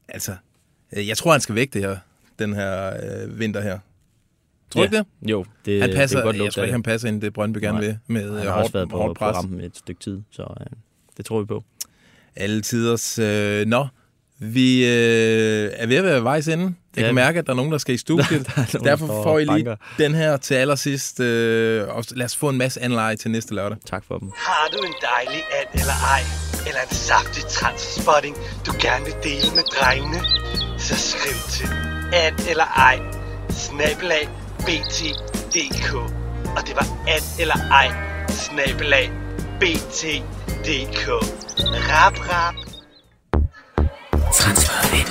altså, 0.08 0.36
jeg 0.92 1.18
tror, 1.18 1.32
han 1.32 1.42
skal 1.42 1.56
væk 1.56 1.74
det 1.74 1.82
her, 1.82 1.98
den 2.40 2.54
her 2.54 2.88
øh, 2.88 3.40
vinter 3.40 3.62
her. 3.62 3.80
Tror 4.72 4.82
du 4.82 4.84
ikke 4.84 4.98
det? 4.98 5.06
Jo, 5.32 5.46
det, 5.66 5.82
Han 5.82 5.92
passer, 5.96 6.18
det 6.18 6.22
kan 6.22 6.26
godt 6.28 6.36
jeg 6.36 6.40
lugte 6.40 6.54
tror 6.56 6.64
ikke, 6.64 6.68
det. 6.68 6.74
han 6.74 6.84
passer 6.84 7.08
ind 7.08 7.24
i 7.24 7.26
det, 7.26 7.34
Brøndby 7.34 7.58
gerne 7.58 7.78
Nej. 7.80 7.86
vil, 7.88 7.98
med 8.08 8.22
Han 8.24 8.32
øh, 8.40 8.44
har 8.44 8.52
hårdt, 8.52 8.62
også 8.64 8.74
været 8.74 8.90
på, 8.90 8.98
hårdt 8.98 9.20
på 9.20 9.26
rampen 9.26 9.62
et 9.62 9.78
stykke 9.78 10.02
tid, 10.02 10.22
så 10.32 10.42
øh, 10.42 10.66
det 11.18 11.26
tror 11.26 11.40
vi 11.40 11.46
på. 11.46 11.64
Alle 12.36 12.62
tiders. 12.62 13.20
Øh, 13.20 13.66
nå, 13.66 13.88
vi 14.40 14.86
øh, 14.86 15.70
er 15.74 15.88
ved 15.88 15.96
at 15.96 16.04
være 16.04 16.24
vejs 16.24 16.48
ende. 16.48 16.64
Jeg 16.96 17.02
Ja. 17.02 17.08
kan 17.08 17.16
mærke, 17.16 17.40
at 17.40 17.46
der 17.48 17.52
er 17.52 17.56
nogen, 17.56 17.72
der 17.72 17.78
skal 17.78 17.96
i 17.96 17.98
studiet. 18.08 18.30
Der 18.30 18.38
er 18.62 18.66
nogen, 18.74 18.86
Derfor 18.88 19.08
får 19.08 19.40
I 19.40 19.46
lige 19.46 19.48
banker. 19.66 19.76
den 19.98 20.16
her 20.16 20.38
til 20.38 20.56
allersidst. 20.56 21.20
Øh, 21.20 21.88
og 21.88 22.04
lad 22.12 22.26
os 22.26 22.36
få 22.36 22.50
en 22.50 22.58
masse 22.58 22.82
anleje 22.82 23.16
til 23.16 23.32
næste 23.32 23.56
lørdag. 23.56 23.78
Tak 23.86 24.04
for 24.08 24.18
dem. 24.18 24.32
Har 24.36 24.68
du 24.74 24.78
en 24.78 24.94
dejlig 25.02 25.44
and 25.60 25.70
eller 25.82 25.98
ej, 26.14 26.22
eller 26.68 26.82
en 26.90 26.96
saftig 26.96 27.44
transspotting, 27.44 28.36
du 28.66 28.72
gerne 28.82 29.06
vil 29.06 29.14
dele 29.24 29.56
med 29.56 29.64
drengene? 29.80 30.18
Så 30.80 30.96
skriv 30.96 31.38
til 31.50 31.70
and 32.14 32.36
eller 32.50 32.64
ej, 32.64 33.00
snabelag 33.50 34.30
bt.dk. 34.66 35.94
Og 36.56 36.68
det 36.68 36.76
var 36.76 36.88
and 37.08 37.40
eller 37.40 37.56
ej, 37.72 37.90
snabelag 38.30 39.12
bt.dk. 39.60 41.08
Rap, 41.90 42.16
rap. 42.30 42.56
Transfervindue. 44.34 45.11